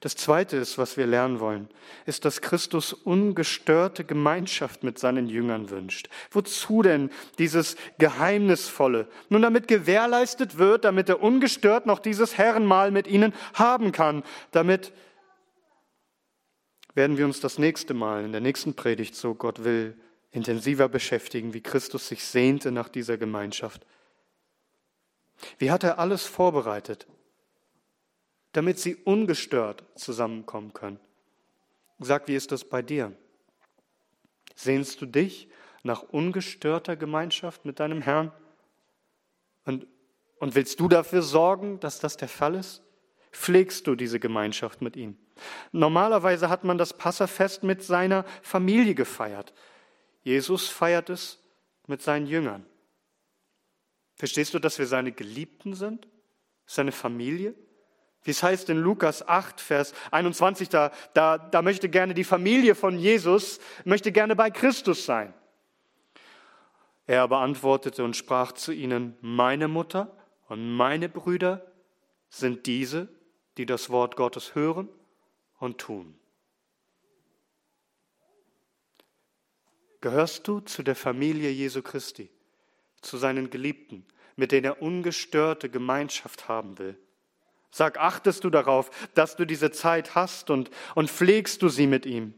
Das 0.00 0.16
Zweite 0.16 0.56
ist, 0.56 0.78
was 0.78 0.96
wir 0.96 1.06
lernen 1.06 1.40
wollen, 1.40 1.68
ist, 2.06 2.24
dass 2.24 2.40
Christus 2.40 2.92
ungestörte 2.92 4.04
Gemeinschaft 4.04 4.82
mit 4.82 4.98
seinen 4.98 5.28
Jüngern 5.28 5.68
wünscht. 5.68 6.08
Wozu 6.30 6.82
denn 6.82 7.10
dieses 7.38 7.76
Geheimnisvolle? 7.98 9.08
Nun, 9.28 9.42
damit 9.42 9.68
gewährleistet 9.68 10.56
wird, 10.56 10.84
damit 10.84 11.08
er 11.10 11.22
ungestört 11.22 11.84
noch 11.84 11.98
dieses 11.98 12.38
Herrenmahl 12.38 12.90
mit 12.90 13.06
ihnen 13.06 13.34
haben 13.54 13.92
kann. 13.92 14.22
Damit 14.52 14.92
werden 16.94 17.18
wir 17.18 17.26
uns 17.26 17.40
das 17.40 17.58
nächste 17.58 17.92
Mal 17.92 18.24
in 18.24 18.32
der 18.32 18.40
nächsten 18.40 18.74
Predigt, 18.74 19.14
so 19.14 19.34
Gott 19.34 19.64
will, 19.64 19.96
intensiver 20.30 20.88
beschäftigen, 20.88 21.54
wie 21.54 21.60
Christus 21.60 22.08
sich 22.08 22.24
sehnte 22.24 22.72
nach 22.72 22.88
dieser 22.88 23.18
Gemeinschaft. 23.18 23.84
Wie 25.58 25.70
hat 25.70 25.84
er 25.84 25.98
alles 25.98 26.24
vorbereitet, 26.26 27.06
damit 28.52 28.78
sie 28.78 28.96
ungestört 28.96 29.84
zusammenkommen 29.94 30.72
können? 30.72 31.00
Sag, 31.98 32.28
wie 32.28 32.34
ist 32.34 32.52
das 32.52 32.64
bei 32.64 32.82
dir? 32.82 33.12
Sehnst 34.54 35.00
du 35.00 35.06
dich 35.06 35.48
nach 35.82 36.02
ungestörter 36.02 36.96
Gemeinschaft 36.96 37.64
mit 37.64 37.80
deinem 37.80 38.02
Herrn? 38.02 38.32
Und, 39.64 39.86
und 40.38 40.54
willst 40.54 40.80
du 40.80 40.88
dafür 40.88 41.22
sorgen, 41.22 41.80
dass 41.80 42.00
das 42.00 42.16
der 42.16 42.28
Fall 42.28 42.54
ist? 42.54 42.82
Pflegst 43.32 43.86
du 43.86 43.94
diese 43.94 44.18
Gemeinschaft 44.18 44.82
mit 44.82 44.96
ihm? 44.96 45.16
Normalerweise 45.72 46.48
hat 46.48 46.64
man 46.64 46.78
das 46.78 46.94
Passafest 46.96 47.62
mit 47.62 47.82
seiner 47.82 48.24
Familie 48.42 48.94
gefeiert. 48.94 49.54
Jesus 50.22 50.68
feiert 50.68 51.10
es 51.10 51.38
mit 51.86 52.02
seinen 52.02 52.26
Jüngern. 52.26 52.66
Verstehst 54.16 54.52
du, 54.52 54.58
dass 54.58 54.78
wir 54.78 54.86
seine 54.86 55.12
Geliebten 55.12 55.74
sind? 55.74 56.08
Seine 56.66 56.92
Familie? 56.92 57.54
Wie 58.22 58.32
es 58.32 58.42
heißt 58.42 58.68
in 58.68 58.78
Lukas 58.78 59.26
8, 59.26 59.60
Vers 59.60 59.94
21, 60.10 60.68
da, 60.68 60.92
da, 61.14 61.38
da 61.38 61.62
möchte 61.62 61.88
gerne 61.88 62.12
die 62.12 62.24
Familie 62.24 62.74
von 62.74 62.98
Jesus, 62.98 63.60
möchte 63.84 64.12
gerne 64.12 64.36
bei 64.36 64.50
Christus 64.50 65.06
sein. 65.06 65.32
Er 67.06 67.22
aber 67.22 67.38
antwortete 67.38 68.04
und 68.04 68.16
sprach 68.16 68.52
zu 68.52 68.72
ihnen, 68.72 69.16
meine 69.20 69.68
Mutter 69.68 70.16
und 70.48 70.76
meine 70.76 71.08
Brüder 71.08 71.66
sind 72.28 72.66
diese, 72.66 73.08
die 73.56 73.66
das 73.66 73.90
Wort 73.90 74.16
Gottes 74.16 74.54
hören 74.54 74.88
und 75.58 75.78
tun. 75.78 76.14
Gehörst 80.00 80.46
du 80.46 80.60
zu 80.60 80.82
der 80.82 80.96
Familie 80.96 81.50
Jesu 81.50 81.82
Christi, 81.82 82.30
zu 83.02 83.16
seinen 83.16 83.50
Geliebten, 83.50 84.06
mit 84.36 84.52
denen 84.52 84.64
er 84.66 84.82
ungestörte 84.82 85.68
Gemeinschaft 85.68 86.48
haben 86.48 86.78
will? 86.78 86.98
Sag, 87.70 87.98
achtest 87.98 88.44
du 88.44 88.50
darauf, 88.50 88.90
dass 89.14 89.36
du 89.36 89.44
diese 89.44 89.70
Zeit 89.70 90.14
hast 90.14 90.50
und, 90.50 90.70
und 90.94 91.10
pflegst 91.10 91.62
du 91.62 91.68
sie 91.68 91.86
mit 91.86 92.04
ihm? 92.04 92.34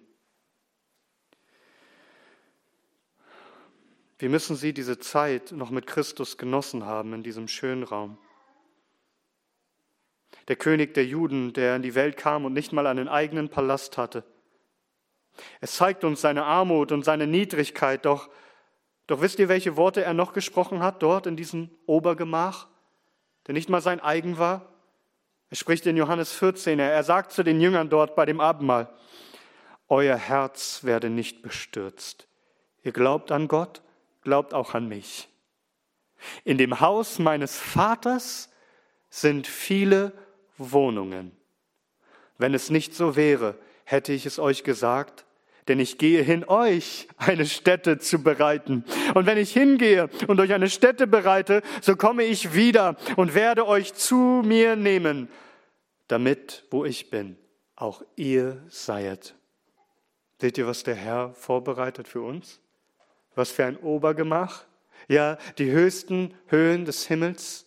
Wie 4.18 4.28
müssen 4.28 4.56
sie 4.56 4.72
diese 4.72 4.98
Zeit 4.98 5.52
noch 5.52 5.70
mit 5.70 5.86
Christus 5.86 6.38
genossen 6.38 6.84
haben 6.86 7.12
in 7.12 7.22
diesem 7.22 7.48
schönen 7.48 7.82
Raum? 7.82 8.18
Der 10.48 10.56
König 10.56 10.94
der 10.94 11.06
Juden, 11.06 11.52
der 11.52 11.76
in 11.76 11.82
die 11.82 11.94
Welt 11.94 12.16
kam 12.16 12.44
und 12.44 12.52
nicht 12.52 12.72
mal 12.72 12.86
einen 12.86 13.08
eigenen 13.08 13.48
Palast 13.48 13.96
hatte, 13.98 14.24
es 15.60 15.76
zeigt 15.76 16.04
uns 16.04 16.20
seine 16.20 16.44
Armut 16.44 16.92
und 16.92 17.04
seine 17.04 17.26
Niedrigkeit, 17.26 18.04
doch, 18.04 18.28
doch 19.06 19.20
wisst 19.20 19.38
ihr, 19.38 19.48
welche 19.48 19.76
Worte 19.76 20.04
er 20.04 20.14
noch 20.14 20.32
gesprochen 20.32 20.82
hat 20.82 21.02
dort 21.02 21.26
in 21.26 21.36
diesem 21.36 21.70
Obergemach, 21.86 22.68
der 23.46 23.54
nicht 23.54 23.68
mal 23.68 23.80
sein 23.80 24.00
eigen 24.00 24.38
war? 24.38 24.71
Er 25.52 25.56
spricht 25.56 25.84
in 25.84 25.98
Johannes 25.98 26.32
14, 26.32 26.78
er 26.78 27.04
sagt 27.04 27.30
zu 27.30 27.42
den 27.42 27.60
Jüngern 27.60 27.90
dort 27.90 28.16
bei 28.16 28.24
dem 28.24 28.40
Abendmahl, 28.40 28.88
Euer 29.86 30.16
Herz 30.16 30.82
werde 30.82 31.10
nicht 31.10 31.42
bestürzt. 31.42 32.26
Ihr 32.82 32.92
glaubt 32.92 33.30
an 33.30 33.48
Gott, 33.48 33.82
glaubt 34.22 34.54
auch 34.54 34.72
an 34.72 34.88
mich. 34.88 35.28
In 36.44 36.56
dem 36.56 36.80
Haus 36.80 37.18
meines 37.18 37.58
Vaters 37.58 38.48
sind 39.10 39.46
viele 39.46 40.14
Wohnungen. 40.56 41.36
Wenn 42.38 42.54
es 42.54 42.70
nicht 42.70 42.94
so 42.94 43.14
wäre, 43.14 43.58
hätte 43.84 44.14
ich 44.14 44.24
es 44.24 44.38
euch 44.38 44.64
gesagt, 44.64 45.26
denn 45.68 45.78
ich 45.78 45.98
gehe 45.98 46.22
hin, 46.22 46.44
euch 46.44 47.08
eine 47.16 47.46
Stätte 47.46 47.98
zu 47.98 48.22
bereiten. 48.22 48.84
Und 49.14 49.26
wenn 49.26 49.38
ich 49.38 49.52
hingehe 49.52 50.08
und 50.26 50.40
euch 50.40 50.52
eine 50.52 50.68
Stätte 50.68 51.06
bereite, 51.06 51.62
so 51.80 51.96
komme 51.96 52.24
ich 52.24 52.54
wieder 52.54 52.96
und 53.16 53.34
werde 53.34 53.66
euch 53.66 53.94
zu 53.94 54.42
mir 54.44 54.76
nehmen, 54.76 55.28
damit, 56.08 56.64
wo 56.70 56.84
ich 56.84 57.10
bin, 57.10 57.36
auch 57.76 58.02
ihr 58.16 58.62
seiet. 58.68 59.34
Seht 60.40 60.58
ihr, 60.58 60.66
was 60.66 60.82
der 60.82 60.96
Herr 60.96 61.32
vorbereitet 61.34 62.08
für 62.08 62.22
uns? 62.22 62.60
Was 63.34 63.50
für 63.50 63.64
ein 63.64 63.76
Obergemach? 63.76 64.64
Ja, 65.08 65.38
die 65.58 65.70
höchsten 65.70 66.34
Höhen 66.46 66.84
des 66.84 67.06
Himmels, 67.06 67.66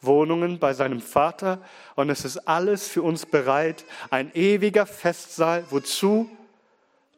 Wohnungen 0.00 0.58
bei 0.58 0.74
seinem 0.74 1.00
Vater 1.00 1.62
und 1.96 2.10
es 2.10 2.24
ist 2.24 2.38
alles 2.48 2.88
für 2.88 3.02
uns 3.02 3.26
bereit, 3.26 3.84
ein 4.10 4.30
ewiger 4.34 4.86
Festsaal. 4.86 5.64
Wozu? 5.70 6.30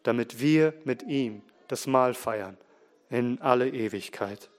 Damit 0.07 0.41
wir 0.41 0.73
mit 0.85 1.03
ihm 1.03 1.43
das 1.67 1.89
Mahl 1.89 2.15
feiern 2.15 2.57
in 3.11 3.41
alle 3.41 3.69
Ewigkeit. 3.69 4.51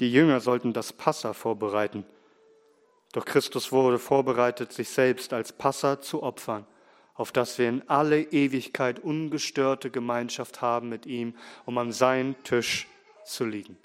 Die 0.00 0.10
Jünger 0.10 0.40
sollten 0.40 0.72
das 0.72 0.94
Passa 0.94 1.34
vorbereiten. 1.34 2.06
Doch 3.12 3.26
Christus 3.26 3.72
wurde 3.72 3.98
vorbereitet, 3.98 4.72
sich 4.72 4.88
selbst 4.88 5.34
als 5.34 5.52
Passa 5.52 6.00
zu 6.00 6.22
opfern, 6.22 6.66
auf 7.12 7.30
dass 7.30 7.58
wir 7.58 7.68
in 7.68 7.86
alle 7.86 8.22
Ewigkeit 8.22 9.00
ungestörte 9.00 9.90
Gemeinschaft 9.90 10.62
haben 10.62 10.88
mit 10.88 11.04
ihm, 11.04 11.34
um 11.66 11.76
an 11.76 11.92
seinen 11.92 12.42
Tisch 12.42 12.88
zu 13.26 13.44
liegen. 13.44 13.76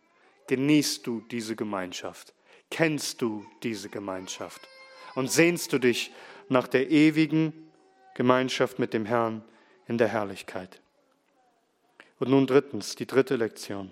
Genießt 0.48 1.06
du 1.06 1.20
diese 1.30 1.58
Gemeinschaft? 1.58 2.34
Kennst 2.72 3.22
du 3.22 3.46
diese 3.64 3.90
Gemeinschaft? 3.90 4.62
Und 5.16 5.30
sehnst 5.30 5.74
du 5.74 5.78
dich 5.78 6.14
nach 6.48 6.70
der 6.70 6.90
ewigen 6.90 7.52
Gemeinschaft 8.16 8.80
mit 8.80 8.94
dem 8.94 9.06
Herrn 9.06 9.44
in 9.89 9.97
der 9.97 10.08
Herrlichkeit? 10.08 10.80
Und 12.19 12.30
nun 12.30 12.47
drittens, 12.47 12.95
die 12.95 13.08
dritte 13.08 13.36
Lektion. 13.36 13.91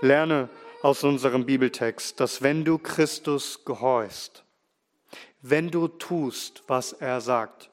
Lerne 0.00 0.48
aus 0.82 1.02
unserem 1.02 1.44
Bibeltext, 1.44 2.18
dass 2.20 2.40
wenn 2.40 2.64
du 2.64 2.78
Christus 2.78 3.64
gehorchst, 3.64 4.44
wenn 5.42 5.70
du 5.70 5.88
tust, 5.88 6.62
was 6.68 6.92
er 6.92 7.20
sagt, 7.20 7.70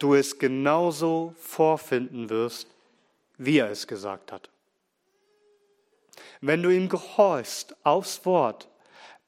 du 0.00 0.14
es 0.14 0.38
genauso 0.38 1.34
vorfinden 1.38 2.30
wirst, 2.30 2.68
wie 3.36 3.58
er 3.58 3.70
es 3.70 3.86
gesagt 3.86 4.32
hat. 4.32 4.48
Wenn 6.40 6.62
du 6.62 6.70
ihm 6.70 6.88
gehorchst 6.88 7.76
aufs 7.84 8.24
Wort, 8.24 8.68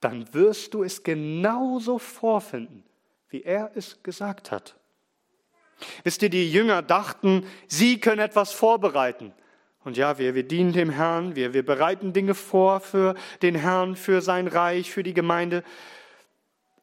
dann 0.00 0.32
wirst 0.32 0.74
du 0.74 0.82
es 0.84 1.02
genauso 1.02 1.98
vorfinden, 1.98 2.84
wie 3.28 3.42
er 3.42 3.72
es 3.74 4.02
gesagt 4.02 4.50
hat. 4.50 4.76
Wisst 6.04 6.22
ihr, 6.22 6.30
die 6.30 6.50
Jünger 6.50 6.82
dachten, 6.82 7.46
sie 7.68 8.00
können 8.00 8.20
etwas 8.20 8.52
vorbereiten. 8.52 9.32
Und 9.84 9.96
ja, 9.96 10.18
wir, 10.18 10.34
wir 10.34 10.42
dienen 10.42 10.72
dem 10.72 10.90
Herrn, 10.90 11.36
wir, 11.36 11.54
wir 11.54 11.64
bereiten 11.64 12.12
Dinge 12.12 12.34
vor 12.34 12.80
für 12.80 13.14
den 13.42 13.54
Herrn, 13.54 13.94
für 13.94 14.20
sein 14.20 14.48
Reich, 14.48 14.90
für 14.90 15.02
die 15.02 15.14
Gemeinde. 15.14 15.62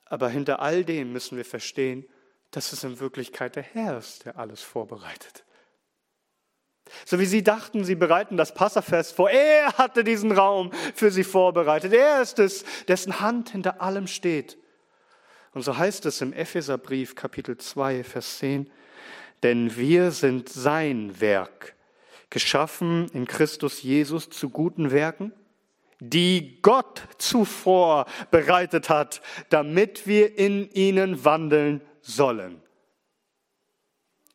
Aber 0.05 0.29
hinter 0.29 0.61
all 0.61 0.85
dem 0.85 1.11
müssen 1.11 1.37
wir 1.37 1.45
verstehen, 1.45 2.05
dass 2.51 2.71
es 2.71 2.83
in 2.83 2.99
Wirklichkeit 2.99 3.55
der 3.55 3.63
Herr 3.63 3.97
ist, 3.97 4.25
der 4.25 4.37
alles 4.37 4.61
vorbereitet. 4.61 5.43
So 7.05 7.19
wie 7.19 7.25
sie 7.25 7.43
dachten, 7.43 7.83
sie 7.83 7.95
bereiten 7.95 8.37
das 8.37 8.53
Passafest 8.53 9.15
vor. 9.15 9.29
Er 9.29 9.73
hatte 9.77 10.03
diesen 10.03 10.31
Raum 10.31 10.71
für 10.93 11.11
sie 11.11 11.23
vorbereitet. 11.23 11.93
Er 11.93 12.21
ist 12.21 12.39
es, 12.39 12.63
dessen 12.87 13.19
Hand 13.19 13.49
hinter 13.49 13.81
allem 13.81 14.07
steht. 14.07 14.57
Und 15.53 15.63
so 15.63 15.77
heißt 15.77 16.05
es 16.05 16.21
im 16.21 16.33
Epheserbrief 16.33 17.15
Kapitel 17.15 17.57
2, 17.57 18.03
Vers 18.03 18.37
10, 18.39 18.69
denn 19.43 19.75
wir 19.75 20.11
sind 20.11 20.49
sein 20.49 21.19
Werk, 21.21 21.75
geschaffen 22.29 23.09
in 23.13 23.27
Christus 23.27 23.83
Jesus 23.83 24.29
zu 24.29 24.49
guten 24.49 24.91
Werken, 24.91 25.33
die 25.99 26.61
Gott 26.61 27.03
zuvor 27.17 28.05
bereitet 28.31 28.89
hat, 28.89 29.21
damit 29.49 30.07
wir 30.07 30.37
in 30.37 30.69
ihnen 30.71 31.23
wandeln 31.23 31.81
sollen. 32.01 32.61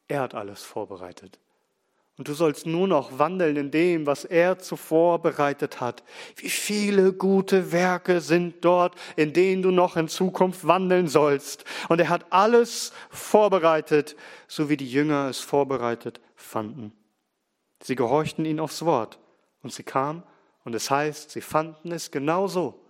Er 0.07 0.21
hat 0.21 0.35
alles 0.35 0.62
vorbereitet. 0.62 1.38
Und 2.19 2.27
du 2.27 2.35
sollst 2.35 2.67
nur 2.67 2.89
noch 2.89 3.21
wandeln 3.21 3.57
in 3.57 3.71
dem, 3.71 4.05
was 4.05 4.25
er 4.25 4.59
zuvor 4.59 5.23
bereitet 5.23 5.81
hat. 5.81 6.03
Wie 6.35 6.51
viele 6.51 7.13
gute 7.13 7.71
Werke 7.71 8.21
sind 8.21 8.65
dort, 8.65 8.97
in 9.15 9.33
denen 9.33 9.63
du 9.63 9.71
noch 9.71 9.97
in 9.97 10.09
Zukunft 10.09 10.67
wandeln 10.67 11.07
sollst. 11.07 11.65
Und 11.89 12.01
er 12.01 12.09
hat 12.09 12.27
alles 12.31 12.93
vorbereitet, 13.09 14.17
so 14.49 14.69
wie 14.69 14.77
die 14.77 14.91
Jünger 14.91 15.29
es 15.29 15.39
vorbereitet 15.39 16.21
fanden. 16.35 16.93
Sie 17.85 17.95
gehorchten 17.95 18.45
ihn 18.45 18.59
aufs 18.59 18.85
Wort 18.85 19.21
und 19.63 19.73
sie 19.73 19.85
kamen 19.85 20.25
und 20.65 20.75
es 20.75 20.91
heißt, 20.91 21.31
sie 21.31 21.41
fanden 21.41 21.93
es 21.93 22.11
genauso, 22.11 22.81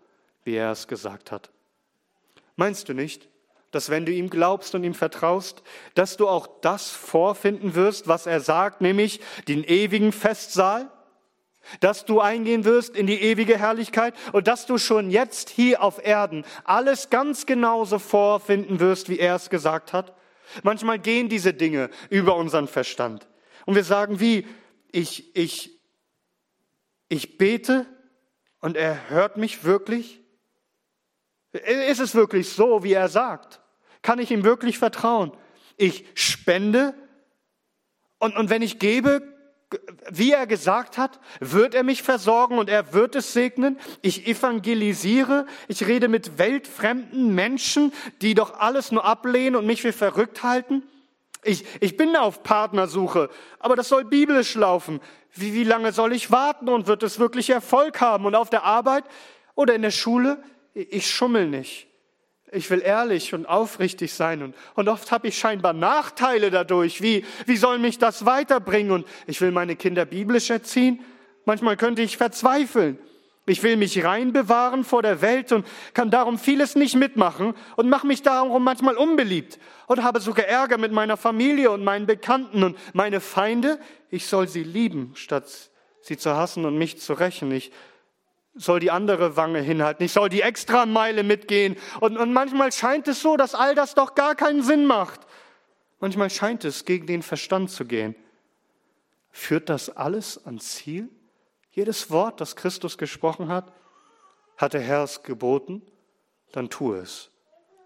wie 0.43 0.55
er 0.55 0.73
es 0.73 0.89
gesagt 0.89 1.33
hat. 1.33 1.51
Meinst 2.57 2.89
du 2.89 2.95
nicht, 2.95 3.29
dass 3.71 3.91
wenn 3.91 4.07
du 4.07 4.13
ihm 4.13 4.31
glaubst 4.31 4.75
und 4.75 4.85
ihm 4.85 4.95
vertraust, 4.95 5.63
dass 5.95 6.17
du 6.17 6.29
auch 6.29 6.47
das 6.61 6.91
vorfinden 6.91 7.75
wirst, 7.75 8.09
was 8.09 8.27
er 8.27 8.41
sagt, 8.41 8.81
nämlich 8.81 9.21
den 9.47 9.65
ewigen 9.65 10.13
Festsaal, 10.13 10.91
dass 11.81 12.07
du 12.07 12.21
eingehen 12.21 12.65
wirst 12.65 12.97
in 12.97 13.07
die 13.07 13.21
ewige 13.21 13.59
Herrlichkeit 13.59 14.15
und 14.33 14.47
dass 14.49 14.67
du 14.67 14.79
schon 14.79 15.11
jetzt 15.11 15.51
hier 15.51 15.83
auf 15.83 16.05
Erden 16.05 16.45
alles 16.65 17.11
ganz 17.11 17.47
genauso 17.47 17.99
vorfinden 17.99 18.81
wirst, 18.81 19.09
wie 19.09 19.19
er 19.19 19.37
es 19.37 19.51
gesagt 19.51 19.93
hat. 19.93 20.15
Manchmal 20.63 20.99
gehen 20.99 21.29
diese 21.29 21.53
Dinge 21.53 21.91
über 22.09 22.37
unseren 22.37 22.69
Verstand 22.69 23.29
und 23.67 23.75
wir 23.75 23.85
sagen, 23.85 24.19
wie 24.19 24.47
ich 24.91 25.37
ich 25.37 25.79
ich 27.11 27.37
bete 27.37 27.87
und 28.61 28.77
er 28.77 29.11
hört 29.11 29.37
mich 29.37 29.65
wirklich? 29.65 30.23
Ist 31.53 32.01
es 32.01 32.15
wirklich 32.15 32.51
so, 32.51 32.83
wie 32.83 32.93
er 32.93 33.09
sagt? 33.09 33.61
Kann 34.03 34.19
ich 34.19 34.31
ihm 34.31 34.45
wirklich 34.45 34.79
vertrauen? 34.79 35.33
Ich 35.77 36.05
spende 36.15 36.95
und, 38.19 38.37
und 38.37 38.51
wenn 38.51 38.63
ich 38.63 38.79
gebe, 38.79 39.23
wie 40.11 40.33
er 40.33 40.47
gesagt 40.47 40.99
hat, 40.99 41.21
wird 41.41 41.75
er 41.75 41.83
mich 41.83 42.03
versorgen 42.03 42.59
und 42.59 42.69
er 42.69 42.93
wird 42.95 43.15
es 43.15 43.33
segnen. 43.33 43.79
Ich 44.03 44.27
evangelisiere, 44.27 45.47
ich 45.69 45.87
rede 45.87 46.09
mit 46.09 46.39
weltfremden 46.39 47.35
Menschen, 47.35 47.93
die 48.23 48.35
doch 48.35 48.59
alles 48.59 48.93
nur 48.93 49.05
ablehnen 49.05 49.57
und 49.57 49.67
mich 49.67 49.83
für 49.83 49.93
verrückt 49.93 50.43
halten. 50.43 50.83
Ich, 51.45 51.65
ich 51.81 51.97
bin 51.97 52.17
auf 52.17 52.43
Partnersuche, 52.43 53.31
aber 53.61 53.77
das 53.77 53.89
soll 53.89 54.05
biblisch 54.05 54.55
laufen. 54.55 55.01
Wie, 55.33 55.55
wie 55.55 55.65
lange 55.65 55.93
soll 55.93 56.13
ich 56.13 56.31
warten 56.31 56.69
und 56.69 56.87
wird 56.89 57.03
es 57.03 57.21
wirklich 57.21 57.51
Erfolg 57.51 58.01
haben? 58.01 58.27
Und 58.27 58.35
auf 58.35 58.51
der 58.51 58.65
Arbeit 58.65 59.05
oder 59.55 59.75
in 59.75 59.83
der 59.83 59.93
Schule? 59.93 60.43
Ich 60.79 61.11
schummel 61.11 61.49
nicht. 61.49 61.87
Ich 62.51 62.71
will 62.71 62.81
ehrlich 62.81 63.35
und 63.35 63.47
aufrichtig 63.47 64.15
sein 64.15 64.43
und, 64.43 64.55
und 64.75 64.89
oft 64.89 65.13
habe 65.13 65.29
ich 65.29 65.37
scheinbar 65.37 65.75
Nachteile 65.75 66.51
dadurch. 66.51 67.03
Wie, 67.03 67.25
wie 67.45 67.57
soll 67.57 67.79
mich 67.79 67.99
das 67.99 68.25
weiterbringen? 68.25 68.93
Und 68.93 69.07
ich 69.27 69.41
will 69.43 69.51
meine 69.51 69.77
Kinder 69.77 70.07
biblisch 70.07 70.49
erziehen. 70.49 71.05
Manchmal 71.45 71.77
könnte 71.77 72.01
ich 72.01 72.17
verzweifeln. 72.17 72.99
Ich 73.45 73.63
will 73.63 73.77
mich 73.77 74.03
rein 74.05 74.33
bewahren 74.33 74.85
vor 74.85 75.03
der 75.03 75.21
Welt 75.21 75.53
und 75.53 75.67
kann 75.95 76.11
darum 76.11 76.39
vieles 76.39 76.75
nicht 76.75 76.95
mitmachen 76.95 77.55
und 77.77 77.89
mache 77.89 78.07
mich 78.07 78.23
darum 78.23 78.63
manchmal 78.63 78.97
unbeliebt 78.97 79.59
und 79.87 80.03
habe 80.03 80.21
sogar 80.21 80.47
Ärger 80.47 80.79
mit 80.79 80.93
meiner 80.93 81.17
Familie 81.17 81.71
und 81.71 81.83
meinen 81.83 82.07
Bekannten 82.07 82.63
und 82.63 82.79
meine 82.95 83.21
Feinde. 83.21 83.79
Ich 84.11 84.27
soll 84.27 84.49
sie 84.49 84.63
lieben, 84.63 85.13
statt 85.17 85.71
sie 86.03 86.17
zu 86.17 86.35
hassen 86.35 86.65
und 86.65 86.79
mich 86.79 87.01
zu 87.01 87.15
rächen. 87.15 87.51
Ich 87.53 87.73
soll 88.59 88.81
die 88.81 88.91
andere 88.91 89.37
Wange 89.37 89.61
hinhalten, 89.61 90.05
ich 90.05 90.13
soll 90.13 90.29
die 90.29 90.43
extra 90.43 90.85
Meile 90.85 91.23
mitgehen. 91.23 91.77
Und, 92.01 92.17
und 92.17 92.33
manchmal 92.33 92.73
scheint 92.73 93.09
es 93.09 93.23
so, 93.23 93.37
dass 93.37 93.55
all 93.55 93.75
das 93.75 93.95
doch 93.95 94.15
gar 94.15 94.35
keinen 94.35 94.63
Sinn 94.63 94.85
macht. 94.85 95.21
Manchmal 96.01 96.31
scheint 96.31 96.65
es, 96.65 96.85
gegen 96.85 97.07
den 97.07 97.23
Verstand 97.23 97.71
zu 97.71 97.85
gehen. 97.85 98.15
Führt 99.31 99.69
das 99.69 99.91
alles 99.91 100.45
ans 100.47 100.75
Ziel? 100.77 101.09
Jedes 101.71 102.11
Wort, 102.11 102.41
das 102.41 102.57
Christus 102.57 102.99
gesprochen 102.99 103.49
hat, 103.49 103.73
hat 104.57 104.75
der 104.75 104.81
Herr 104.81 105.05
es 105.05 105.23
geboten, 105.23 105.83
dann 106.53 106.71
tu 106.71 106.95
es. 106.95 107.31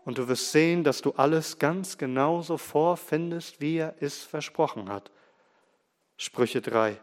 Und 0.05 0.19
du 0.19 0.29
wirst 0.29 0.53
sehen, 0.53 0.83
dass 0.83 1.01
du 1.01 1.13
alles 1.13 1.59
ganz 1.59 1.99
genauso 1.99 2.57
vorfindest, 2.57 3.61
wie 3.61 3.77
er 3.77 3.95
es 4.01 4.23
versprochen 4.23 4.89
hat. 4.89 5.11
Sprüche 6.17 6.61
3. 6.61 6.99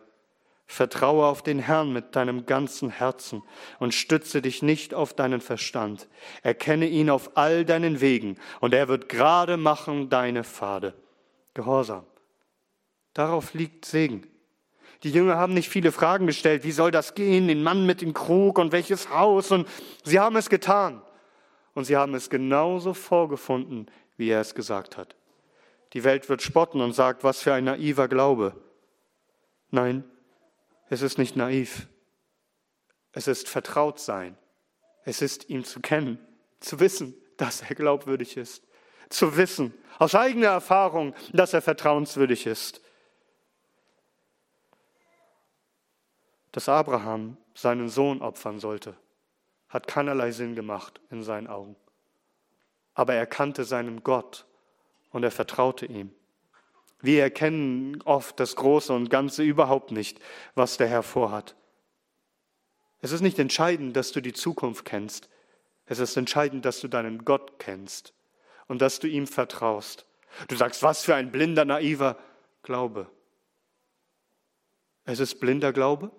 Vertraue 0.71 1.25
auf 1.25 1.41
den 1.41 1.57
Herrn 1.57 1.91
mit 1.91 2.15
deinem 2.15 2.45
ganzen 2.45 2.91
Herzen 2.91 3.41
und 3.79 3.95
stütze 3.95 4.39
dich 4.39 4.61
nicht 4.61 4.93
auf 4.93 5.15
deinen 5.15 5.41
Verstand. 5.41 6.07
Erkenne 6.43 6.87
ihn 6.87 7.09
auf 7.09 7.35
all 7.35 7.65
deinen 7.65 8.01
Wegen 8.01 8.37
und 8.59 8.75
er 8.75 8.87
wird 8.87 9.09
gerade 9.09 9.57
machen 9.57 10.09
deine 10.09 10.43
Pfade. 10.43 10.93
Gehorsam. 11.55 12.05
Darauf 13.15 13.55
liegt 13.55 13.83
Segen. 13.83 14.27
Die 15.01 15.09
Jünger 15.09 15.37
haben 15.37 15.55
nicht 15.55 15.69
viele 15.69 15.91
Fragen 15.91 16.27
gestellt. 16.27 16.63
Wie 16.63 16.71
soll 16.71 16.91
das 16.91 17.15
gehen? 17.15 17.47
Den 17.47 17.63
Mann 17.63 17.87
mit 17.87 18.01
dem 18.01 18.13
Krug 18.13 18.59
und 18.59 18.71
welches 18.71 19.09
Haus? 19.09 19.49
Und 19.49 19.67
sie 20.03 20.19
haben 20.19 20.35
es 20.35 20.51
getan. 20.51 21.01
Und 21.73 21.85
sie 21.85 21.97
haben 21.97 22.13
es 22.13 22.29
genauso 22.29 22.93
vorgefunden, 22.93 23.87
wie 24.17 24.29
er 24.29 24.41
es 24.41 24.53
gesagt 24.53 24.97
hat. 24.97 25.15
Die 25.93 26.03
Welt 26.03 26.29
wird 26.29 26.43
spotten 26.43 26.79
und 26.79 26.93
sagt, 26.93 27.23
was 27.23 27.41
für 27.41 27.53
ein 27.55 27.63
naiver 27.63 28.07
Glaube. 28.07 28.53
Nein, 29.71 30.03
es 30.89 31.01
ist 31.01 31.17
nicht 31.17 31.35
naiv. 31.35 31.87
Es 33.11 33.27
ist 33.27 33.47
vertraut 33.47 33.99
sein. 33.99 34.37
Es 35.05 35.21
ist 35.21 35.49
ihn 35.49 35.63
zu 35.63 35.79
kennen, 35.79 36.19
zu 36.59 36.79
wissen, 36.79 37.15
dass 37.37 37.61
er 37.61 37.75
glaubwürdig 37.75 38.37
ist, 38.37 38.63
zu 39.09 39.37
wissen 39.37 39.73
aus 39.97 40.15
eigener 40.15 40.47
Erfahrung, 40.47 41.15
dass 41.33 41.53
er 41.53 41.61
vertrauenswürdig 41.61 42.45
ist. 42.45 42.81
Dass 46.51 46.69
Abraham 46.69 47.37
seinen 47.53 47.89
Sohn 47.89 48.21
opfern 48.21 48.59
sollte, 48.59 48.95
hat 49.67 49.87
keinerlei 49.87 50.31
Sinn 50.31 50.55
gemacht 50.55 50.99
in 51.11 51.23
seinen 51.23 51.47
Augen. 51.47 51.75
Aber 52.93 53.13
er 53.13 53.25
kannte 53.25 53.63
seinen 53.63 54.03
Gott 54.03 54.45
und 55.11 55.23
er 55.23 55.31
vertraute 55.31 55.85
ihm. 55.85 56.13
Wir 57.01 57.23
erkennen 57.23 58.01
oft 58.03 58.39
das 58.39 58.55
Große 58.55 58.91
und 58.93 59.09
Ganze 59.09 59.43
überhaupt 59.43 59.91
nicht, 59.91 60.19
was 60.55 60.77
der 60.77 60.87
Herr 60.87 61.03
vorhat. 61.03 61.55
Es 63.01 63.11
ist 63.11 63.21
nicht 63.21 63.39
entscheidend, 63.39 63.95
dass 63.95 64.11
du 64.11 64.21
die 64.21 64.33
Zukunft 64.33 64.83
kennst. 64.83 65.29
Es 65.85 65.99
ist 65.99 66.17
entscheidend, 66.17 66.65
dass 66.65 66.81
du 66.81 66.87
deinen 66.87 67.23
Gott 67.23 67.57
kennst 67.59 68.13
und 68.67 68.81
dass 68.81 68.99
du 68.99 69.07
ihm 69.07 69.27
vertraust. 69.27 70.05
Du 70.47 70.55
sagst, 70.55 70.83
was 70.83 71.03
für 71.03 71.15
ein 71.15 71.31
blinder, 71.31 71.65
naiver 71.65 72.17
Glaube. 72.61 73.09
Es 75.05 75.19
ist 75.19 75.39
blinder 75.39 75.73
Glaube, 75.73 76.11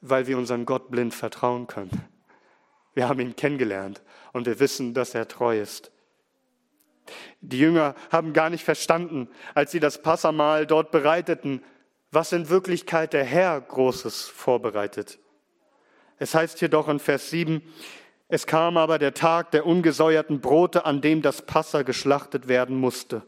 weil 0.00 0.26
wir 0.26 0.36
unseren 0.36 0.66
Gott 0.66 0.90
blind 0.90 1.14
vertrauen 1.14 1.66
können. 1.66 2.08
Wir 2.92 3.08
haben 3.08 3.20
ihn 3.20 3.36
kennengelernt 3.36 4.02
und 4.32 4.46
wir 4.46 4.58
wissen, 4.58 4.94
dass 4.94 5.14
er 5.14 5.28
treu 5.28 5.58
ist. 5.60 5.92
Die 7.40 7.58
Jünger 7.58 7.94
haben 8.10 8.32
gar 8.32 8.50
nicht 8.50 8.64
verstanden, 8.64 9.28
als 9.54 9.70
sie 9.72 9.80
das 9.80 10.02
Passamal 10.02 10.66
dort 10.66 10.90
bereiteten, 10.90 11.62
was 12.10 12.32
in 12.32 12.48
Wirklichkeit 12.48 13.12
der 13.12 13.24
Herr 13.24 13.60
Großes 13.60 14.28
vorbereitet. 14.28 15.18
Es 16.18 16.34
heißt 16.34 16.60
jedoch 16.60 16.88
in 16.88 16.98
Vers 16.98 17.30
7, 17.30 17.62
es 18.28 18.46
kam 18.46 18.76
aber 18.76 18.98
der 18.98 19.14
Tag 19.14 19.50
der 19.52 19.66
ungesäuerten 19.66 20.40
Brote, 20.40 20.84
an 20.84 21.00
dem 21.00 21.22
das 21.22 21.42
Passa 21.42 21.82
geschlachtet 21.82 22.46
werden 22.46 22.76
musste. 22.76 23.22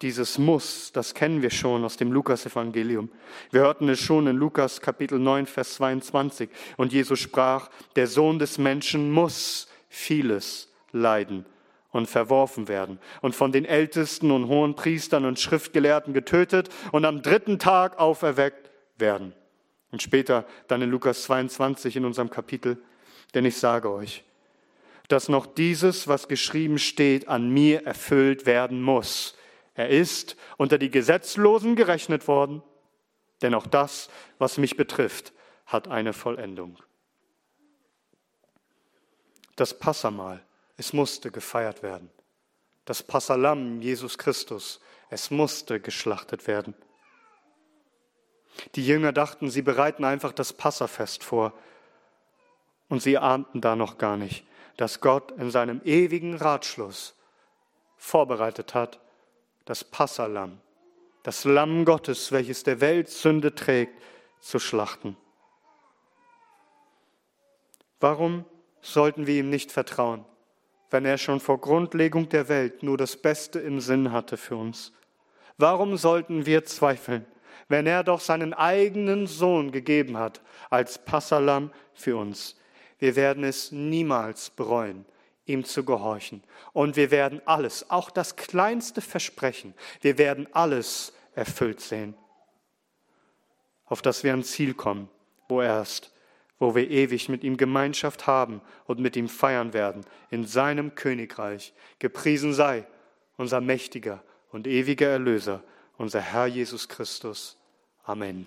Dieses 0.00 0.38
Muss, 0.38 0.92
das 0.92 1.12
kennen 1.12 1.42
wir 1.42 1.50
schon 1.50 1.84
aus 1.84 1.96
dem 1.96 2.12
Lukasevangelium. 2.12 3.10
Wir 3.50 3.62
hörten 3.62 3.88
es 3.88 4.00
schon 4.00 4.28
in 4.28 4.36
Lukas 4.36 4.80
Kapitel 4.80 5.18
9, 5.18 5.46
Vers 5.46 5.74
22. 5.74 6.48
Und 6.76 6.92
Jesus 6.92 7.18
sprach, 7.18 7.68
der 7.96 8.06
Sohn 8.06 8.38
des 8.38 8.58
Menschen 8.58 9.10
muss 9.10 9.68
vieles 9.88 10.72
leiden 10.92 11.44
und 11.90 12.06
verworfen 12.06 12.68
werden 12.68 12.98
und 13.22 13.34
von 13.34 13.52
den 13.52 13.64
Ältesten 13.64 14.30
und 14.30 14.48
hohen 14.48 14.74
Priestern 14.74 15.24
und 15.24 15.40
Schriftgelehrten 15.40 16.12
getötet 16.12 16.68
und 16.92 17.04
am 17.04 17.22
dritten 17.22 17.58
Tag 17.58 17.98
auferweckt 17.98 18.70
werden. 18.98 19.34
Und 19.90 20.02
später 20.02 20.44
dann 20.66 20.82
in 20.82 20.90
Lukas 20.90 21.22
22 21.22 21.96
in 21.96 22.04
unserem 22.04 22.30
Kapitel, 22.30 22.78
denn 23.34 23.44
ich 23.44 23.56
sage 23.56 23.90
euch, 23.90 24.24
dass 25.08 25.30
noch 25.30 25.46
dieses, 25.46 26.06
was 26.06 26.28
geschrieben 26.28 26.78
steht, 26.78 27.28
an 27.28 27.48
mir 27.48 27.86
erfüllt 27.86 28.44
werden 28.44 28.82
muss. 28.82 29.34
Er 29.74 29.88
ist 29.88 30.36
unter 30.58 30.76
die 30.76 30.90
Gesetzlosen 30.90 31.74
gerechnet 31.76 32.28
worden, 32.28 32.62
denn 33.40 33.54
auch 33.54 33.66
das, 33.66 34.10
was 34.38 34.58
mich 34.58 34.76
betrifft, 34.76 35.32
hat 35.64 35.88
eine 35.88 36.12
Vollendung. 36.12 36.76
Das 39.56 39.78
Passamal 39.78 40.42
Es 40.78 40.92
musste 40.92 41.30
gefeiert 41.30 41.82
werden. 41.82 42.08
Das 42.84 43.02
Passalam 43.02 43.82
Jesus 43.82 44.16
Christus, 44.16 44.80
es 45.10 45.30
musste 45.30 45.80
geschlachtet 45.80 46.46
werden. 46.46 46.74
Die 48.76 48.86
Jünger 48.86 49.12
dachten, 49.12 49.50
sie 49.50 49.62
bereiten 49.62 50.04
einfach 50.04 50.32
das 50.32 50.52
Passafest 50.52 51.24
vor. 51.24 51.52
Und 52.88 53.02
sie 53.02 53.18
ahnten 53.18 53.60
da 53.60 53.76
noch 53.76 53.98
gar 53.98 54.16
nicht, 54.16 54.46
dass 54.76 55.00
Gott 55.00 55.32
in 55.32 55.50
seinem 55.50 55.82
ewigen 55.84 56.34
Ratschluss 56.34 57.14
vorbereitet 57.96 58.74
hat, 58.74 59.00
das 59.64 59.82
Passalam, 59.82 60.60
das 61.24 61.44
Lamm 61.44 61.84
Gottes, 61.84 62.30
welches 62.30 62.62
der 62.62 62.80
Welt 62.80 63.10
Sünde 63.10 63.54
trägt, 63.54 63.92
zu 64.40 64.60
schlachten. 64.60 65.16
Warum 67.98 68.44
sollten 68.80 69.26
wir 69.26 69.40
ihm 69.40 69.50
nicht 69.50 69.72
vertrauen, 69.72 70.24
wenn 70.90 71.04
er 71.04 71.18
schon 71.18 71.40
vor 71.40 71.60
Grundlegung 71.60 72.28
der 72.28 72.48
Welt 72.48 72.82
nur 72.82 72.96
das 72.96 73.16
Beste 73.16 73.58
im 73.58 73.80
Sinn 73.80 74.12
hatte 74.12 74.36
für 74.36 74.56
uns? 74.56 74.92
Warum 75.56 75.96
sollten 75.96 76.46
wir 76.46 76.64
zweifeln, 76.64 77.26
wenn 77.68 77.86
er 77.86 78.04
doch 78.04 78.20
seinen 78.20 78.54
eigenen 78.54 79.26
Sohn 79.26 79.72
gegeben 79.72 80.16
hat 80.16 80.40
als 80.70 81.04
Passalam 81.04 81.72
für 81.94 82.16
uns? 82.16 82.56
Wir 82.98 83.16
werden 83.16 83.44
es 83.44 83.72
niemals 83.72 84.50
bereuen, 84.50 85.04
ihm 85.44 85.64
zu 85.64 85.84
gehorchen. 85.84 86.42
Und 86.72 86.96
wir 86.96 87.10
werden 87.10 87.42
alles, 87.44 87.90
auch 87.90 88.10
das 88.10 88.36
kleinste 88.36 89.00
Versprechen, 89.00 89.74
wir 90.00 90.18
werden 90.18 90.48
alles 90.52 91.12
erfüllt 91.34 91.80
sehen, 91.80 92.14
auf 93.86 94.02
das 94.02 94.24
wir 94.24 94.32
ans 94.32 94.50
Ziel 94.50 94.74
kommen, 94.74 95.08
wo 95.48 95.60
er 95.60 95.82
ist 95.82 96.12
wo 96.58 96.74
wir 96.74 96.90
ewig 96.90 97.28
mit 97.28 97.44
ihm 97.44 97.56
Gemeinschaft 97.56 98.26
haben 98.26 98.60
und 98.86 98.98
mit 98.98 99.16
ihm 99.16 99.28
feiern 99.28 99.72
werden, 99.72 100.04
in 100.30 100.44
seinem 100.44 100.94
Königreich. 100.94 101.72
Gepriesen 101.98 102.52
sei 102.52 102.86
unser 103.36 103.60
mächtiger 103.60 104.22
und 104.50 104.66
ewiger 104.66 105.08
Erlöser, 105.08 105.62
unser 105.96 106.20
Herr 106.20 106.46
Jesus 106.46 106.88
Christus. 106.88 107.56
Amen. 108.04 108.46